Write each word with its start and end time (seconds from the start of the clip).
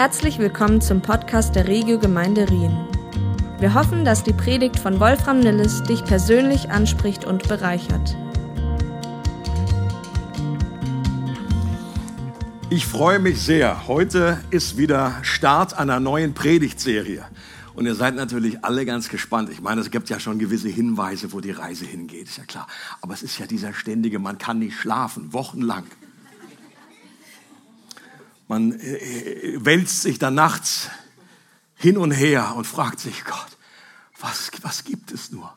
Herzlich 0.00 0.38
willkommen 0.38 0.80
zum 0.80 1.02
Podcast 1.02 1.54
der 1.54 1.68
Regio 1.68 1.98
Gemeinde 1.98 2.48
Rien. 2.48 2.74
Wir 3.58 3.74
hoffen, 3.74 4.02
dass 4.02 4.24
die 4.24 4.32
Predigt 4.32 4.78
von 4.78 4.98
Wolfram 4.98 5.40
Nilles 5.40 5.82
dich 5.82 6.02
persönlich 6.06 6.70
anspricht 6.70 7.26
und 7.26 7.46
bereichert. 7.46 8.16
Ich 12.70 12.86
freue 12.86 13.18
mich 13.18 13.42
sehr. 13.42 13.88
Heute 13.88 14.40
ist 14.48 14.78
wieder 14.78 15.18
Start 15.20 15.78
einer 15.78 16.00
neuen 16.00 16.32
Predigtserie. 16.32 17.26
Und 17.74 17.84
ihr 17.84 17.94
seid 17.94 18.14
natürlich 18.14 18.64
alle 18.64 18.86
ganz 18.86 19.10
gespannt. 19.10 19.50
Ich 19.50 19.60
meine, 19.60 19.82
es 19.82 19.90
gibt 19.90 20.08
ja 20.08 20.18
schon 20.18 20.38
gewisse 20.38 20.70
Hinweise, 20.70 21.34
wo 21.34 21.40
die 21.40 21.50
Reise 21.50 21.84
hingeht, 21.84 22.26
ist 22.26 22.38
ja 22.38 22.44
klar. 22.44 22.68
Aber 23.02 23.12
es 23.12 23.22
ist 23.22 23.38
ja 23.38 23.44
dieser 23.44 23.74
ständige, 23.74 24.18
man 24.18 24.38
kann 24.38 24.60
nicht 24.60 24.78
schlafen, 24.78 25.34
wochenlang. 25.34 25.84
Man 28.50 28.72
äh, 28.80 28.96
äh, 28.96 29.64
wälzt 29.64 30.02
sich 30.02 30.18
dann 30.18 30.34
nachts 30.34 30.90
hin 31.76 31.96
und 31.96 32.10
her 32.10 32.56
und 32.56 32.66
fragt 32.66 32.98
sich, 32.98 33.24
Gott, 33.24 33.56
was, 34.18 34.50
was 34.62 34.82
gibt 34.82 35.12
es 35.12 35.30
nur? 35.30 35.56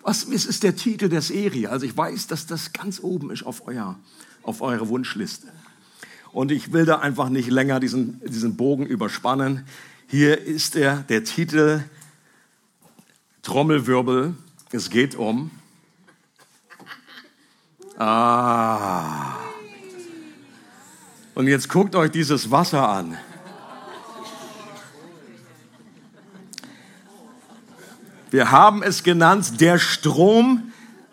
Was 0.00 0.24
ist 0.24 0.62
der 0.62 0.74
Titel 0.74 1.10
der 1.10 1.20
Serie? 1.20 1.68
Also 1.68 1.84
ich 1.84 1.94
weiß, 1.94 2.26
dass 2.28 2.46
das 2.46 2.72
ganz 2.72 3.00
oben 3.02 3.30
ist 3.30 3.42
auf, 3.42 3.68
euer, 3.68 3.98
auf 4.42 4.62
eure 4.62 4.88
Wunschliste. 4.88 5.48
Und 6.32 6.50
ich 6.50 6.72
will 6.72 6.86
da 6.86 7.00
einfach 7.00 7.28
nicht 7.28 7.50
länger 7.50 7.78
diesen, 7.78 8.22
diesen 8.24 8.56
Bogen 8.56 8.86
überspannen. 8.86 9.66
Hier 10.06 10.40
ist 10.40 10.76
der, 10.76 11.00
der 11.10 11.24
Titel 11.24 11.84
Trommelwirbel. 13.42 14.34
Es 14.72 14.88
geht 14.88 15.14
um. 15.14 15.50
Ah. 17.98 19.47
Und 21.38 21.46
jetzt 21.46 21.68
guckt 21.68 21.94
euch 21.94 22.10
dieses 22.10 22.50
Wasser 22.50 22.88
an. 22.88 23.16
Wir 28.32 28.50
haben 28.50 28.82
es 28.82 29.04
genannt, 29.04 29.60
der 29.60 29.78
Strom 29.78 30.67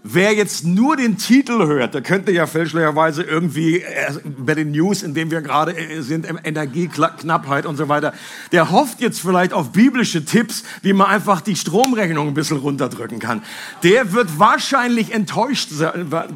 Wer 0.07 0.35
jetzt 0.35 0.63
nur 0.63 0.97
den 0.97 1.17
Titel 1.17 1.65
hört, 1.65 1.95
der 1.95 2.03
könnte 2.03 2.31
ja 2.31 2.45
fälschlicherweise 2.45 3.23
irgendwie 3.23 3.79
äh, 3.79 4.13
bei 4.23 4.53
den 4.53 4.69
News, 4.69 5.01
in 5.01 5.15
denen 5.15 5.31
wir 5.31 5.41
gerade 5.41 5.75
äh, 5.75 6.01
sind, 6.01 6.27
Energieknappheit 6.43 7.65
und 7.65 7.75
so 7.75 7.89
weiter, 7.89 8.13
der 8.51 8.69
hofft 8.69 9.01
jetzt 9.01 9.19
vielleicht 9.19 9.51
auf 9.51 9.71
biblische 9.71 10.23
Tipps, 10.23 10.63
wie 10.83 10.93
man 10.93 11.07
einfach 11.07 11.41
die 11.41 11.55
Stromrechnung 11.55 12.27
ein 12.27 12.33
bisschen 12.35 12.57
runterdrücken 12.57 13.17
kann. 13.17 13.41
Der 13.81 14.13
wird 14.13 14.37
wahrscheinlich 14.37 15.11
enttäuscht 15.11 15.71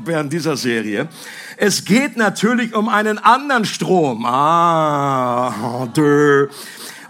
während 0.03 0.33
dieser 0.33 0.57
Serie. 0.57 1.07
Es 1.55 1.85
geht 1.85 2.17
natürlich 2.17 2.73
um 2.73 2.89
einen 2.89 3.19
anderen 3.19 3.65
Strom. 3.65 4.25
Ah, 4.25 5.87
dö. 5.95 6.47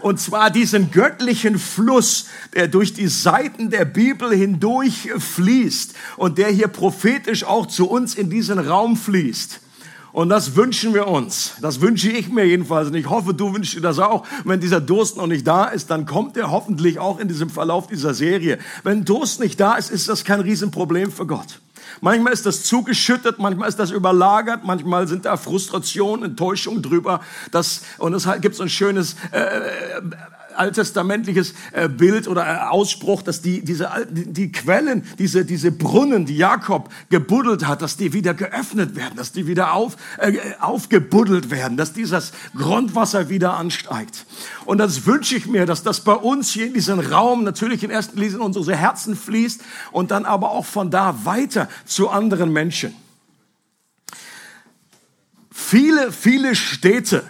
Und 0.00 0.18
zwar 0.18 0.50
diesen 0.50 0.90
göttlichen 0.90 1.58
Fluss, 1.58 2.26
der 2.54 2.68
durch 2.68 2.94
die 2.94 3.08
Seiten 3.08 3.70
der 3.70 3.84
Bibel 3.84 4.32
hindurch 4.34 5.10
fließt 5.18 5.94
und 6.16 6.38
der 6.38 6.48
hier 6.48 6.68
prophetisch 6.68 7.44
auch 7.44 7.66
zu 7.66 7.88
uns 7.88 8.14
in 8.14 8.30
diesen 8.30 8.58
Raum 8.58 8.96
fließt. 8.96 9.60
Und 10.12 10.28
das 10.28 10.56
wünschen 10.56 10.94
wir 10.94 11.06
uns. 11.06 11.54
Das 11.60 11.80
wünsche 11.80 12.10
ich 12.10 12.28
mir 12.28 12.44
jedenfalls. 12.44 12.88
Und 12.88 12.94
ich 12.94 13.08
hoffe, 13.08 13.34
du 13.34 13.54
wünschst 13.54 13.74
dir 13.74 13.80
das 13.80 13.98
auch. 13.98 14.26
Wenn 14.44 14.60
dieser 14.60 14.80
Durst 14.80 15.16
noch 15.16 15.26
nicht 15.26 15.46
da 15.46 15.66
ist, 15.66 15.90
dann 15.90 16.06
kommt 16.06 16.36
er 16.36 16.50
hoffentlich 16.50 16.98
auch 16.98 17.18
in 17.18 17.28
diesem 17.28 17.50
Verlauf 17.50 17.86
dieser 17.86 18.14
Serie. 18.14 18.58
Wenn 18.82 19.04
Durst 19.04 19.40
nicht 19.40 19.60
da 19.60 19.74
ist, 19.74 19.90
ist 19.90 20.08
das 20.08 20.24
kein 20.24 20.40
Riesenproblem 20.40 21.12
für 21.12 21.26
Gott. 21.26 21.60
Manchmal 22.00 22.32
ist 22.32 22.46
das 22.46 22.64
zugeschüttet, 22.64 23.38
manchmal 23.38 23.68
ist 23.68 23.78
das 23.78 23.90
überlagert, 23.90 24.60
manchmal 24.64 25.06
sind 25.06 25.24
da 25.24 25.36
Frustration, 25.36 26.22
Enttäuschung 26.22 26.82
drüber. 26.82 27.20
Das, 27.50 27.82
und 27.98 28.14
es 28.14 28.28
gibt 28.40 28.54
so 28.54 28.62
ein 28.62 28.68
schönes 28.68 29.16
äh, 29.32 29.60
alttestamentliches 30.60 31.54
äh, 31.72 31.88
Bild 31.88 32.28
oder 32.28 32.46
äh, 32.46 32.68
Ausspruch, 32.68 33.22
dass 33.22 33.40
die, 33.40 33.64
diese, 33.64 33.90
die 34.10 34.52
Quellen, 34.52 35.04
diese, 35.18 35.44
diese 35.44 35.72
Brunnen, 35.72 36.26
die 36.26 36.36
Jakob 36.36 36.90
gebuddelt 37.08 37.66
hat, 37.66 37.80
dass 37.80 37.96
die 37.96 38.12
wieder 38.12 38.34
geöffnet 38.34 38.94
werden, 38.94 39.16
dass 39.16 39.32
die 39.32 39.46
wieder 39.46 39.72
auf, 39.72 39.96
äh, 40.18 40.36
aufgebuddelt 40.60 41.50
werden, 41.50 41.78
dass 41.78 41.94
dieses 41.94 42.32
Grundwasser 42.56 43.30
wieder 43.30 43.54
ansteigt. 43.54 44.26
Und 44.66 44.78
das 44.78 45.06
wünsche 45.06 45.34
ich 45.34 45.46
mir, 45.46 45.64
dass 45.64 45.82
das 45.82 46.04
bei 46.04 46.14
uns 46.14 46.52
hier 46.52 46.66
in 46.66 46.74
diesem 46.74 47.00
Raum 47.00 47.42
natürlich 47.42 47.82
in 47.82 47.90
erster 47.90 48.16
Linie 48.16 48.36
in 48.36 48.42
unsere 48.42 48.76
Herzen 48.76 49.16
fließt 49.16 49.62
und 49.92 50.10
dann 50.10 50.26
aber 50.26 50.50
auch 50.50 50.66
von 50.66 50.90
da 50.90 51.24
weiter 51.24 51.68
zu 51.86 52.10
anderen 52.10 52.52
Menschen. 52.52 52.94
Viele, 55.50 56.12
viele 56.12 56.54
Städte, 56.54 57.24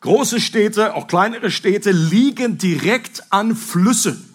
Große 0.00 0.40
Städte, 0.40 0.94
auch 0.94 1.08
kleinere 1.08 1.50
Städte 1.50 1.90
liegen 1.90 2.58
direkt 2.58 3.24
an 3.30 3.56
Flüssen. 3.56 4.34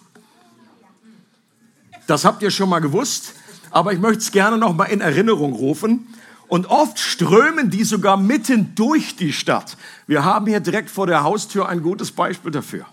Das 2.06 2.24
habt 2.24 2.42
ihr 2.42 2.50
schon 2.50 2.68
mal 2.68 2.80
gewusst, 2.80 3.32
aber 3.70 3.92
ich 3.92 3.98
möchte 3.98 4.18
es 4.18 4.30
gerne 4.30 4.58
noch 4.58 4.74
mal 4.74 4.84
in 4.84 5.00
Erinnerung 5.00 5.54
rufen. 5.54 6.06
Und 6.48 6.66
oft 6.66 6.98
strömen 6.98 7.70
die 7.70 7.84
sogar 7.84 8.18
mitten 8.18 8.74
durch 8.74 9.16
die 9.16 9.32
Stadt. 9.32 9.78
Wir 10.06 10.24
haben 10.24 10.46
hier 10.46 10.60
direkt 10.60 10.90
vor 10.90 11.06
der 11.06 11.24
Haustür 11.24 11.68
ein 11.68 11.82
gutes 11.82 12.12
Beispiel 12.12 12.50
dafür. 12.50 12.84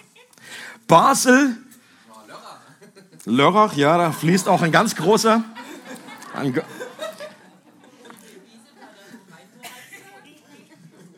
Basel, 0.87 1.57
Lörrach, 3.25 3.73
ja, 3.75 3.97
da 3.97 4.11
fließt 4.11 4.47
auch 4.47 4.61
ein 4.61 4.71
ganz 4.71 4.95
großer, 4.95 5.43
ein, 6.33 6.59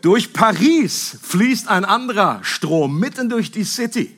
Durch 0.03 0.34
Paris 0.34 1.18
fließt 1.22 1.69
ein 1.69 1.86
anderer 1.86 2.44
Strom 2.44 3.00
mitten 3.00 3.30
durch 3.30 3.52
die 3.52 3.64
City. 3.64 4.14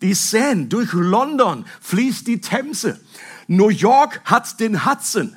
Die 0.00 0.14
Seine, 0.14 0.64
durch 0.64 0.94
London 0.94 1.66
fließt 1.82 2.26
die 2.26 2.40
Themse. 2.40 2.98
New 3.46 3.68
York 3.68 4.22
hat 4.24 4.58
den 4.60 4.86
Hudson. 4.86 5.36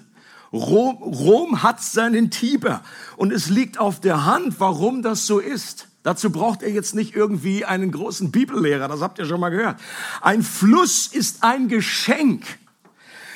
Rom, 0.53 1.03
Rom 1.03 1.63
hat 1.63 1.83
seinen 1.83 2.31
Tiber. 2.31 2.81
Und 3.17 3.33
es 3.33 3.49
liegt 3.49 3.77
auf 3.77 3.99
der 3.99 4.23
Hand, 4.25 4.61
warum 4.61 5.01
das 5.01 5.27
so 5.27 5.39
ist. 5.39 5.89
Dazu 6.01 6.29
braucht 6.29 6.63
er 6.63 6.71
jetzt 6.71 6.95
nicht 6.95 7.13
irgendwie 7.13 7.65
einen 7.65 7.91
großen 7.91 8.31
Bibellehrer, 8.31 8.87
das 8.87 9.01
habt 9.01 9.19
ihr 9.19 9.25
schon 9.25 9.41
mal 9.41 9.49
gehört. 9.49 9.81
Ein 10.21 10.43
Fluss 10.43 11.07
ist 11.07 11.43
ein 11.43 11.67
Geschenk, 11.67 12.45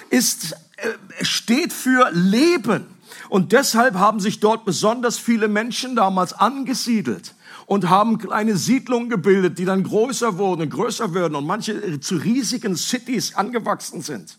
ist, 0.10 0.54
äh, 0.78 1.26
steht 1.26 1.74
für 1.74 2.10
Leben. 2.14 2.86
Und 3.30 3.52
deshalb 3.52 3.96
haben 3.96 4.20
sich 4.20 4.40
dort 4.40 4.66
besonders 4.66 5.18
viele 5.18 5.48
Menschen 5.48 5.96
damals 5.96 6.34
angesiedelt 6.34 7.34
und 7.66 7.90
haben 7.90 8.18
kleine 8.18 8.56
Siedlungen 8.58 9.10
gebildet, 9.10 9.60
die 9.60 9.66
dann 9.66 9.84
größer 9.84 10.38
wurden 10.38 10.64
und 10.64 10.70
größer 10.70 11.14
werden 11.14 11.36
und 11.36 11.46
manche 11.46 12.00
zu 12.00 12.16
riesigen 12.16 12.76
Cities 12.76 13.36
angewachsen 13.36 14.02
sind. 14.02 14.38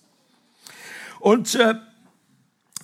Und 1.21 1.55
äh, 1.55 1.75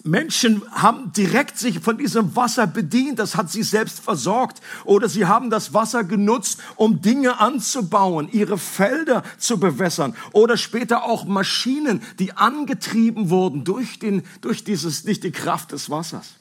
Menschen 0.07 0.63
haben 0.71 1.13
direkt 1.15 1.59
sich 1.59 1.81
von 1.81 1.97
diesem 1.97 2.37
Wasser 2.37 2.67
bedient, 2.67 3.19
das 3.19 3.37
hat 3.37 3.51
sie 3.51 3.63
selbst 3.63 4.01
versorgt. 4.01 4.61
Oder 4.85 5.09
sie 5.09 5.25
haben 5.25 5.49
das 5.49 5.73
Wasser 5.73 6.05
genutzt, 6.05 6.61
um 6.77 7.01
Dinge 7.01 7.41
anzubauen, 7.41 8.29
ihre 8.31 8.59
Felder 8.59 9.23
zu 9.39 9.59
bewässern. 9.59 10.15
Oder 10.33 10.59
später 10.59 11.05
auch 11.05 11.25
Maschinen, 11.25 12.03
die 12.19 12.35
angetrieben 12.35 13.31
wurden 13.31 13.65
durch, 13.65 13.99
den, 13.99 14.25
durch, 14.43 14.63
dieses, 14.63 15.05
durch 15.05 15.21
die 15.21 15.33
Kraft 15.33 15.73
des 15.73 15.89
Wassers. 15.89 16.35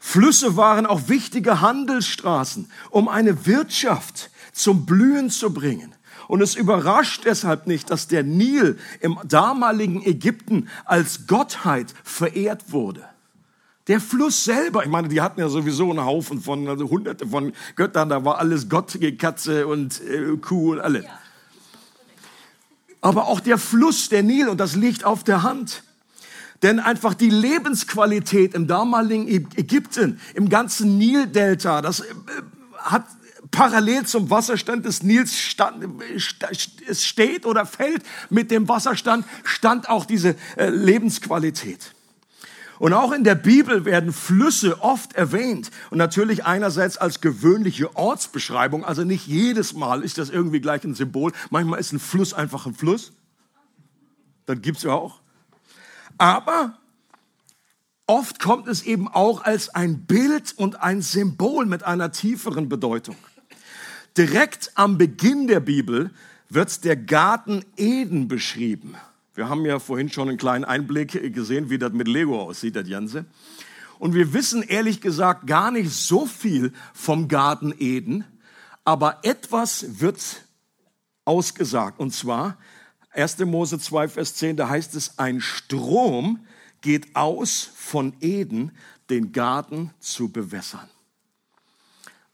Flüsse 0.00 0.56
waren 0.56 0.86
auch 0.86 1.08
wichtige 1.08 1.60
Handelsstraßen, 1.60 2.70
um 2.90 3.08
eine 3.08 3.44
Wirtschaft 3.44 4.30
zum 4.52 4.86
Blühen 4.86 5.30
zu 5.30 5.52
bringen. 5.52 5.93
Und 6.28 6.42
es 6.42 6.54
überrascht 6.54 7.22
deshalb 7.24 7.66
nicht, 7.66 7.90
dass 7.90 8.08
der 8.08 8.22
Nil 8.22 8.78
im 9.00 9.18
damaligen 9.24 10.02
Ägypten 10.04 10.68
als 10.84 11.26
Gottheit 11.26 11.94
verehrt 12.02 12.72
wurde. 12.72 13.04
Der 13.86 14.00
Fluss 14.00 14.44
selber, 14.44 14.82
ich 14.82 14.88
meine, 14.88 15.08
die 15.08 15.20
hatten 15.20 15.40
ja 15.40 15.48
sowieso 15.48 15.90
einen 15.90 16.04
Haufen 16.04 16.40
von, 16.40 16.66
also 16.68 16.88
hunderte 16.88 17.26
von 17.26 17.52
Göttern, 17.76 18.08
da 18.08 18.24
war 18.24 18.38
alles 18.38 18.68
Gott, 18.70 18.98
Katze 19.18 19.66
und 19.66 20.00
äh, 20.00 20.36
Kuh 20.38 20.72
und 20.72 20.80
alles. 20.80 21.04
Aber 23.02 23.26
auch 23.26 23.40
der 23.40 23.58
Fluss, 23.58 24.08
der 24.08 24.22
Nil, 24.22 24.48
und 24.48 24.58
das 24.58 24.76
liegt 24.76 25.04
auf 25.04 25.22
der 25.24 25.42
Hand. 25.42 25.82
Denn 26.62 26.80
einfach 26.80 27.12
die 27.12 27.28
Lebensqualität 27.28 28.54
im 28.54 28.66
damaligen 28.66 29.28
Ägypten, 29.28 30.18
im 30.34 30.48
ganzen 30.48 30.96
Nildelta, 30.96 31.82
das 31.82 32.00
äh, 32.00 32.04
hat 32.78 33.04
parallel 33.54 34.04
zum 34.04 34.30
Wasserstand 34.30 34.84
des 34.84 35.02
Nils 35.02 35.38
stand, 35.38 36.02
es 36.86 37.04
steht 37.04 37.46
oder 37.46 37.64
fällt 37.64 38.02
mit 38.28 38.50
dem 38.50 38.68
Wasserstand, 38.68 39.24
stand 39.44 39.88
auch 39.88 40.04
diese 40.04 40.36
äh, 40.56 40.68
Lebensqualität. 40.68 41.94
Und 42.80 42.92
auch 42.92 43.12
in 43.12 43.22
der 43.22 43.36
Bibel 43.36 43.84
werden 43.84 44.12
Flüsse 44.12 44.82
oft 44.82 45.14
erwähnt. 45.14 45.70
Und 45.90 45.98
natürlich 45.98 46.44
einerseits 46.44 46.98
als 46.98 47.20
gewöhnliche 47.20 47.94
Ortsbeschreibung. 47.96 48.84
Also 48.84 49.04
nicht 49.04 49.28
jedes 49.28 49.74
Mal 49.74 50.02
ist 50.02 50.18
das 50.18 50.28
irgendwie 50.28 50.60
gleich 50.60 50.82
ein 50.82 50.94
Symbol. 50.94 51.32
Manchmal 51.50 51.78
ist 51.78 51.92
ein 51.92 52.00
Fluss 52.00 52.34
einfach 52.34 52.66
ein 52.66 52.74
Fluss. 52.74 53.12
Das 54.46 54.60
gibt's 54.60 54.82
ja 54.82 54.92
auch. 54.92 55.20
Aber 56.18 56.76
oft 58.06 58.40
kommt 58.40 58.66
es 58.66 58.82
eben 58.82 59.06
auch 59.06 59.44
als 59.44 59.72
ein 59.74 60.04
Bild 60.04 60.52
und 60.56 60.82
ein 60.82 61.00
Symbol 61.00 61.66
mit 61.66 61.84
einer 61.84 62.10
tieferen 62.10 62.68
Bedeutung. 62.68 63.16
Direkt 64.16 64.70
am 64.76 64.96
Beginn 64.96 65.48
der 65.48 65.60
Bibel 65.60 66.10
wird 66.48 66.84
der 66.84 66.96
Garten 66.96 67.64
Eden 67.76 68.28
beschrieben. 68.28 68.94
Wir 69.34 69.48
haben 69.48 69.66
ja 69.66 69.80
vorhin 69.80 70.08
schon 70.08 70.28
einen 70.28 70.38
kleinen 70.38 70.64
Einblick 70.64 71.34
gesehen, 71.34 71.68
wie 71.68 71.78
das 71.78 71.92
mit 71.92 72.06
Lego 72.06 72.40
aussieht, 72.40 72.76
das 72.76 72.88
Ganze. 72.88 73.24
Und 73.98 74.14
wir 74.14 74.32
wissen 74.32 74.62
ehrlich 74.62 75.00
gesagt 75.00 75.48
gar 75.48 75.72
nicht 75.72 75.90
so 75.90 76.26
viel 76.26 76.72
vom 76.92 77.26
Garten 77.26 77.74
Eden, 77.76 78.24
aber 78.84 79.18
etwas 79.22 80.00
wird 80.00 80.44
ausgesagt. 81.24 81.98
Und 81.98 82.12
zwar 82.14 82.56
1. 83.10 83.38
Mose 83.40 83.80
2, 83.80 84.08
Vers 84.08 84.34
10, 84.36 84.56
da 84.56 84.68
heißt 84.68 84.94
es, 84.94 85.18
ein 85.18 85.40
Strom 85.40 86.46
geht 86.82 87.16
aus 87.16 87.68
von 87.74 88.14
Eden, 88.20 88.70
den 89.10 89.32
Garten 89.32 89.90
zu 89.98 90.28
bewässern. 90.28 90.88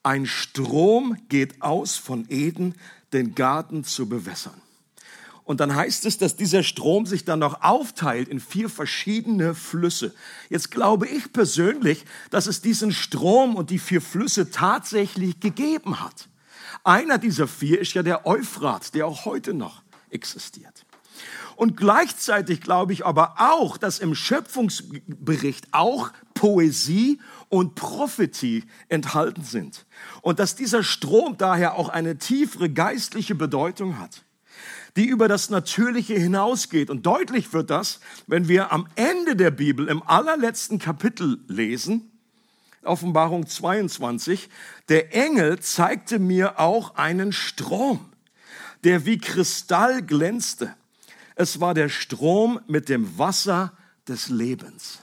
Ein 0.03 0.27
Strom 0.27 1.17
geht 1.29 1.61
aus 1.61 1.97
von 1.97 2.27
Eden, 2.31 2.75
den 3.13 3.35
Garten 3.35 3.85
zu 3.85 4.09
bewässern. 4.09 4.61
Und 5.45 5.61
dann 5.61 5.75
heißt 5.75 6.07
es, 6.07 6.17
dass 6.17 6.37
dieser 6.37 6.63
Strom 6.63 7.07
sich 7.07 7.25
dann 7.25 7.41
noch 7.41 7.63
aufteilt 7.63 8.29
in 8.29 8.39
vier 8.39 8.71
verschiedene 8.71 9.55
Flüsse. 9.55 10.15
Jetzt 10.49 10.71
glaube 10.71 11.09
ich 11.09 11.33
persönlich, 11.33 12.05
dass 12.31 12.47
es 12.47 12.63
diesen 12.63 12.93
Strom 12.93 13.57
und 13.57 13.71
die 13.71 13.81
vier 13.81 14.01
Flüsse 14.01 14.51
tatsächlich 14.51 15.41
gegeben 15.41 16.01
hat. 16.01 16.29
Einer 16.85 17.19
dieser 17.19 17.49
vier 17.49 17.81
ist 17.81 17.95
ja 17.95 18.03
der 18.03 18.27
Euphrat, 18.27 18.95
der 18.95 19.07
auch 19.07 19.25
heute 19.25 19.53
noch 19.53 19.83
existiert. 20.09 20.87
Und 21.57 21.77
gleichzeitig 21.77 22.63
glaube 22.63 22.93
ich 22.93 23.05
aber 23.05 23.35
auch, 23.39 23.77
dass 23.77 23.99
im 23.99 24.15
Schöpfungsbericht 24.15 25.69
auch 25.73 26.11
Poesie 26.33 27.21
und 27.51 27.75
Prophetie 27.75 28.65
enthalten 28.89 29.43
sind. 29.43 29.85
Und 30.23 30.39
dass 30.39 30.57
dieser 30.57 30.83
Strom 30.83 31.37
daher 31.37 31.75
auch 31.75 31.91
eine 31.91 32.17
tiefere 32.17 32.71
geistliche 32.71 33.35
Bedeutung 33.35 33.99
hat, 33.99 34.23
die 34.97 35.07
über 35.07 35.29
das 35.29 35.51
Natürliche 35.51 36.15
hinausgeht. 36.15 36.89
Und 36.89 37.05
deutlich 37.05 37.53
wird 37.53 37.69
das, 37.69 38.01
wenn 38.27 38.49
wir 38.49 38.73
am 38.73 38.87
Ende 38.95 39.37
der 39.37 39.51
Bibel 39.51 39.89
im 39.89 40.03
allerletzten 40.03 40.79
Kapitel 40.79 41.39
lesen, 41.49 42.11
Offenbarung 42.83 43.47
22, 43.47 44.49
der 44.89 45.15
Engel 45.15 45.59
zeigte 45.59 46.19
mir 46.19 46.59
auch 46.59 46.95
einen 46.95 47.33
Strom, 47.33 48.07
der 48.85 49.05
wie 49.05 49.19
Kristall 49.19 50.03
glänzte. 50.03 50.75
Es 51.35 51.61
war 51.61 51.75
der 51.75 51.89
Strom 51.89 52.61
mit 52.69 52.89
dem 52.89 53.19
Wasser 53.19 53.75
des 54.09 54.29
Lebens. 54.29 55.01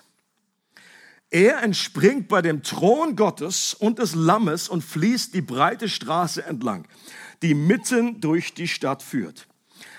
Er 1.29 1.61
entspringt 1.61 2.29
bei 2.29 2.41
dem 2.41 2.63
Thron 2.63 3.15
Gottes 3.15 3.73
und 3.73 3.99
des 3.99 4.15
Lammes 4.15 4.69
und 4.69 4.83
fließt 4.83 5.33
die 5.33 5.41
breite 5.41 5.89
Straße 5.89 6.45
entlang, 6.45 6.87
die 7.41 7.53
mitten 7.53 8.21
durch 8.21 8.53
die 8.53 8.67
Stadt 8.67 9.03
führt. 9.03 9.47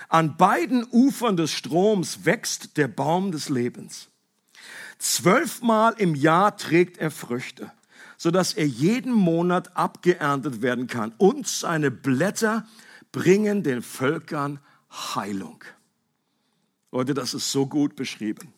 An 0.07 0.37
beiden 0.37 0.87
Ufern 0.91 1.37
des 1.37 1.51
Stroms 1.51 2.25
wächst 2.25 2.77
der 2.77 2.87
Baum 2.87 3.31
des 3.31 3.49
Lebens. 3.49 4.09
Zwölfmal 4.97 5.93
im 5.97 6.15
Jahr 6.15 6.57
trägt 6.57 6.97
er 6.97 7.11
Früchte, 7.11 7.71
sodass 8.17 8.53
er 8.53 8.65
jeden 8.65 9.13
Monat 9.13 9.77
abgeerntet 9.77 10.63
werden 10.63 10.87
kann. 10.87 11.13
Und 11.17 11.47
seine 11.47 11.91
Blätter 11.91 12.67
bringen 13.11 13.61
den 13.61 13.83
Völkern 13.83 14.59
Heilung. 14.91 15.63
Leute, 16.91 17.13
das 17.13 17.35
ist 17.35 17.51
so 17.51 17.67
gut 17.67 17.95
beschrieben. 17.95 18.51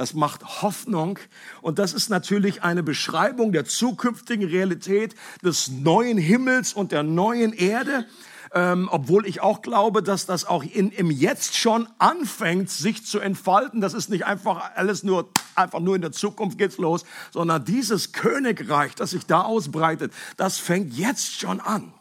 Das 0.00 0.14
macht 0.14 0.62
Hoffnung 0.62 1.18
und 1.60 1.78
das 1.78 1.92
ist 1.92 2.08
natürlich 2.08 2.62
eine 2.62 2.82
Beschreibung 2.82 3.52
der 3.52 3.66
zukünftigen 3.66 4.48
Realität 4.48 5.14
des 5.44 5.68
neuen 5.68 6.16
Himmels 6.16 6.72
und 6.72 6.90
der 6.90 7.02
neuen 7.02 7.52
Erde. 7.52 8.06
Ähm, 8.54 8.88
obwohl 8.90 9.26
ich 9.26 9.42
auch 9.42 9.60
glaube, 9.60 10.02
dass 10.02 10.24
das 10.24 10.46
auch 10.46 10.64
in, 10.64 10.90
im 10.90 11.10
Jetzt 11.10 11.54
schon 11.54 11.86
anfängt, 11.98 12.70
sich 12.70 13.04
zu 13.04 13.20
entfalten. 13.20 13.82
Das 13.82 13.92
ist 13.92 14.08
nicht 14.08 14.24
einfach 14.24 14.70
alles 14.74 15.02
nur, 15.02 15.28
einfach 15.54 15.80
nur 15.80 15.96
in 15.96 16.00
der 16.00 16.12
Zukunft 16.12 16.56
geht's 16.56 16.78
los, 16.78 17.04
sondern 17.30 17.62
dieses 17.66 18.12
Königreich, 18.12 18.94
das 18.94 19.10
sich 19.10 19.26
da 19.26 19.42
ausbreitet, 19.42 20.14
das 20.38 20.56
fängt 20.56 20.94
jetzt 20.94 21.38
schon 21.38 21.60
an. 21.60 21.92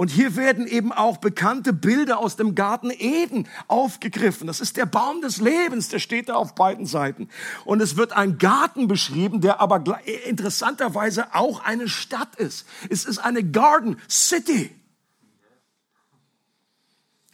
Und 0.00 0.08
hier 0.08 0.34
werden 0.34 0.66
eben 0.66 0.92
auch 0.92 1.18
bekannte 1.18 1.74
Bilder 1.74 2.20
aus 2.20 2.36
dem 2.36 2.54
Garten 2.54 2.90
Eden 2.90 3.46
aufgegriffen. 3.68 4.46
Das 4.46 4.62
ist 4.62 4.78
der 4.78 4.86
Baum 4.86 5.20
des 5.20 5.42
Lebens, 5.42 5.90
der 5.90 5.98
steht 5.98 6.30
da 6.30 6.36
auf 6.36 6.54
beiden 6.54 6.86
Seiten. 6.86 7.28
Und 7.66 7.82
es 7.82 7.98
wird 7.98 8.14
ein 8.14 8.38
Garten 8.38 8.88
beschrieben, 8.88 9.42
der 9.42 9.60
aber 9.60 9.84
interessanterweise 10.24 11.34
auch 11.34 11.62
eine 11.62 11.86
Stadt 11.86 12.34
ist. 12.36 12.66
Es 12.88 13.04
ist 13.04 13.18
eine 13.18 13.44
Garden 13.44 13.98
City. 14.08 14.74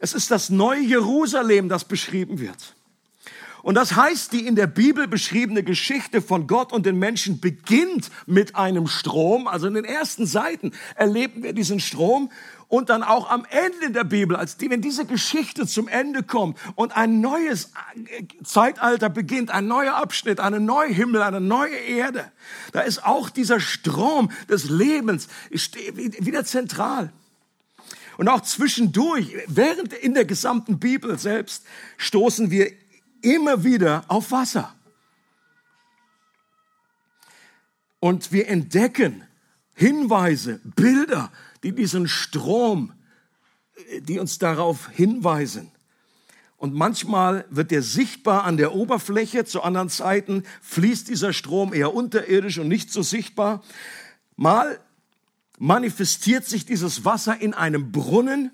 Es 0.01 0.13
ist 0.13 0.33
das 0.33 0.51
neue 0.51 0.81
Jerusalem, 0.81 1.69
das 1.69 1.85
beschrieben 1.85 2.41
wird. 2.41 2.75
Und 3.67 3.75
das 3.75 3.97
heißt, 3.97 4.33
die 4.33 4.47
in 4.47 4.55
der 4.55 4.69
Bibel 4.69 5.09
beschriebene 5.09 5.65
Geschichte 5.65 6.23
von 6.23 6.47
Gott 6.47 6.73
und 6.73 6.87
den 6.87 7.01
Menschen 7.01 7.41
beginnt 7.41 8.13
mit 8.25 8.55
einem 8.55 8.87
Strom. 8.87 9.49
Also 9.49 9.67
in 9.67 9.75
den 9.75 9.85
ersten 9.85 10.25
Seiten 10.25 10.71
erleben 10.95 11.43
wir 11.43 11.53
diesen 11.53 11.81
Strom 11.81 12.31
und 12.69 12.91
dann 12.91 13.03
auch 13.03 13.31
am 13.31 13.47
Ende 13.49 13.91
der 13.91 14.05
Bibel, 14.05 14.37
als 14.37 14.57
die, 14.57 14.71
wenn 14.71 14.83
diese 14.83 15.07
Geschichte 15.07 15.67
zum 15.67 15.89
Ende 15.89 16.23
kommt 16.23 16.59
und 16.75 16.97
ein 16.97 17.21
neues 17.21 17.73
Zeitalter 18.43 19.09
beginnt, 19.09 19.51
ein 19.51 19.69
neuer 19.69 19.95
Abschnitt, 19.95 20.41
eine 20.41 20.61
neue 20.61 20.93
Himmel, 20.93 21.23
eine 21.23 21.41
neue 21.41 21.77
Erde, 21.77 22.31
da 22.73 22.81
ist 22.81 23.05
auch 23.05 23.31
dieser 23.31 23.61
Strom 23.61 24.31
des 24.49 24.69
Lebens 24.69 25.29
wieder 25.51 26.45
zentral. 26.45 27.13
Und 28.17 28.29
auch 28.29 28.41
zwischendurch, 28.41 29.37
während 29.47 29.93
in 29.93 30.15
der 30.15 30.25
gesamten 30.25 30.79
Bibel 30.79 31.19
selbst, 31.19 31.65
stoßen 31.99 32.51
wir 32.51 32.73
immer 33.21 33.63
wieder 33.63 34.05
auf 34.09 34.33
Wasser. 34.33 34.75
Und 38.01 38.33
wir 38.33 38.49
entdecken 38.49 39.27
Hinweise, 39.79 40.59
Bilder, 40.65 41.31
die 41.63 41.73
diesen 41.73 42.09
Strom, 42.09 42.95
die 44.01 44.19
uns 44.19 44.39
darauf 44.39 44.89
hinweisen. 44.89 45.71
Und 46.57 46.73
manchmal 46.73 47.45
wird 47.51 47.71
der 47.71 47.83
sichtbar 47.83 48.45
an 48.45 48.57
der 48.57 48.75
Oberfläche, 48.75 49.45
zu 49.45 49.63
anderen 49.63 49.91
Zeiten 49.91 50.45
fließt 50.63 51.09
dieser 51.09 51.35
Strom 51.35 51.75
eher 51.75 51.93
unterirdisch 51.93 52.59
und 52.59 52.69
nicht 52.69 52.91
so 52.91 53.03
sichtbar. 53.03 53.63
Mal 54.37 54.81
manifestiert 55.59 56.47
sich 56.47 56.65
dieses 56.65 57.05
Wasser 57.05 57.39
in 57.39 57.53
einem 57.53 57.93
Brunnen, 57.93 58.53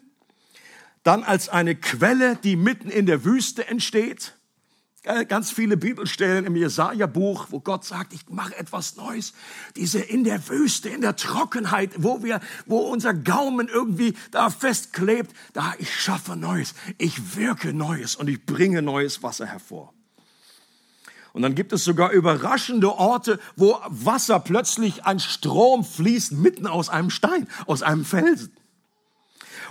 dann 1.05 1.23
als 1.23 1.49
eine 1.49 1.77
Quelle, 1.77 2.35
die 2.35 2.57
mitten 2.57 2.91
in 2.91 3.07
der 3.07 3.25
Wüste 3.25 3.69
entsteht. 3.69 4.35
Äh, 5.05 5.25
ganz 5.25 5.51
viele 5.51 5.77
Bibelstellen 5.77 6.47
im 6.47 6.55
Jesaja-Buch, 6.55 7.49
wo 7.51 7.59
Gott 7.59 7.85
sagt, 7.85 8.13
ich 8.13 8.29
mache 8.29 8.57
etwas 8.57 8.95
Neues. 8.95 9.33
Diese 9.75 9.99
in 9.99 10.23
der 10.23 10.49
Wüste, 10.49 10.91
in 10.91 11.01
der 11.01 11.17
Trockenheit, 11.17 11.91
wo 11.97 12.23
wir, 12.23 12.41
wo 12.67 12.79
unser 12.79 13.13
Gaumen 13.13 13.67
irgendwie 13.67 14.15
da 14.31 14.49
festklebt, 14.49 15.35
da 15.55 15.75
ich 15.79 15.93
schaffe 15.93 16.37
Neues. 16.37 16.75
Ich 16.99 17.37
wirke 17.37 17.73
Neues 17.73 18.15
und 18.15 18.29
ich 18.29 18.47
bringe 18.47 18.81
neues 18.81 19.25
Wasser 19.25 19.47
hervor. 19.47 19.93
Und 21.33 21.43
dann 21.43 21.57
gibt 21.57 21.73
es 21.73 21.83
sogar 21.83 22.13
überraschende 22.13 22.93
Orte, 22.93 23.41
wo 23.57 23.81
Wasser 23.89 24.39
plötzlich 24.39 25.05
ein 25.05 25.19
Strom 25.19 25.85
fließt 25.85 26.33
mitten 26.33 26.69
aus 26.69 26.89
einem 26.89 27.11
Stein, 27.11 27.49
aus 27.67 27.83
einem 27.83 28.05
Felsen. 28.05 28.53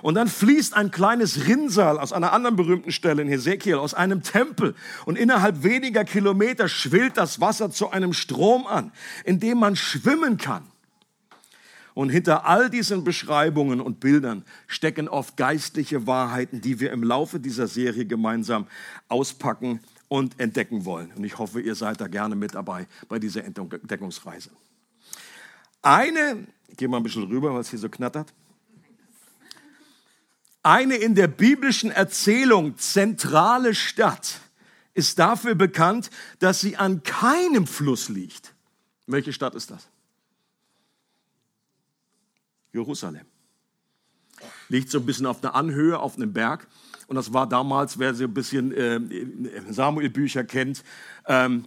Und 0.02 0.16
dann 0.16 0.28
fließt 0.28 0.76
ein 0.76 0.92
kleines 0.92 1.48
Rinnsal 1.48 2.00
aus 2.00 2.14
einer 2.14 2.34
anderen 2.34 2.56
berühmten 2.56 2.92
Stelle 2.92 3.22
in 3.22 3.28
Hesekiel, 3.28 3.76
aus 3.76 3.94
einem 3.94 4.24
Tempel. 4.24 4.76
Und 5.06 5.18
innerhalb 5.18 5.64
weniger 5.64 6.04
Kilometer 6.04 6.68
schwillt 6.68 7.18
das 7.18 7.40
Wasser 7.40 7.72
zu 7.72 7.92
einem 7.92 8.14
Strom 8.14 8.66
an, 8.66 8.92
in 9.26 9.40
dem 9.40 9.60
man 9.60 9.76
schwimmen 9.76 10.38
kann. 10.38 10.64
Und 11.94 12.10
hinter 12.10 12.46
all 12.46 12.70
diesen 12.70 13.04
Beschreibungen 13.04 13.82
und 13.82 14.00
Bildern 14.00 14.46
stecken 14.68 15.10
oft 15.10 15.36
geistliche 15.36 16.08
Wahrheiten, 16.08 16.62
die 16.62 16.80
wir 16.80 16.92
im 16.92 17.04
Laufe 17.04 17.40
dieser 17.40 17.68
Serie 17.68 18.06
gemeinsam 18.06 18.68
auspacken 19.10 19.82
und 20.08 20.40
entdecken 20.40 20.86
wollen. 20.86 21.12
Und 21.16 21.24
ich 21.26 21.38
hoffe, 21.38 21.62
ihr 21.62 21.76
seid 21.76 22.00
da 22.00 22.08
gerne 22.08 22.36
mit 22.36 22.56
dabei 22.56 22.88
bei 23.10 23.20
dieser 23.20 23.44
Entdeckungsreise. 23.44 24.52
Eine, 25.82 26.48
ich 26.68 26.78
gehe 26.78 26.88
mal 26.88 26.98
ein 26.98 27.04
bisschen 27.04 27.24
rüber, 27.24 27.54
weil 27.54 27.62
es 27.62 27.70
hier 27.70 27.80
so 27.80 27.90
knattert. 27.90 28.34
Eine 30.64 30.96
in 30.96 31.16
der 31.16 31.28
biblischen 31.28 31.92
Erzählung 31.92 32.78
zentrale 32.78 33.74
Stadt 33.74 34.40
ist 34.94 35.18
dafür 35.18 35.56
bekannt, 35.56 36.12
dass 36.40 36.62
sie 36.62 36.78
an 36.78 37.02
keinem 37.04 37.66
Fluss 37.66 38.10
liegt. 38.10 38.54
Welche 39.08 39.34
Stadt 39.34 39.56
ist 39.56 39.72
das? 39.72 39.88
Jerusalem. 42.74 43.26
Liegt 44.70 44.90
so 44.90 45.00
ein 45.00 45.06
bisschen 45.06 45.26
auf 45.26 45.44
einer 45.44 45.56
Anhöhe, 45.56 46.00
auf 46.00 46.16
einem 46.16 46.32
Berg. 46.32 46.68
Und 47.08 47.16
das 47.16 47.34
war 47.34 47.48
damals, 47.48 48.00
wer 48.00 48.14
so 48.14 48.24
ein 48.24 48.34
bisschen 48.34 48.72
äh, 48.72 49.00
Samuel-Bücher 49.70 50.44
kennt, 50.44 50.84
ähm, 51.28 51.66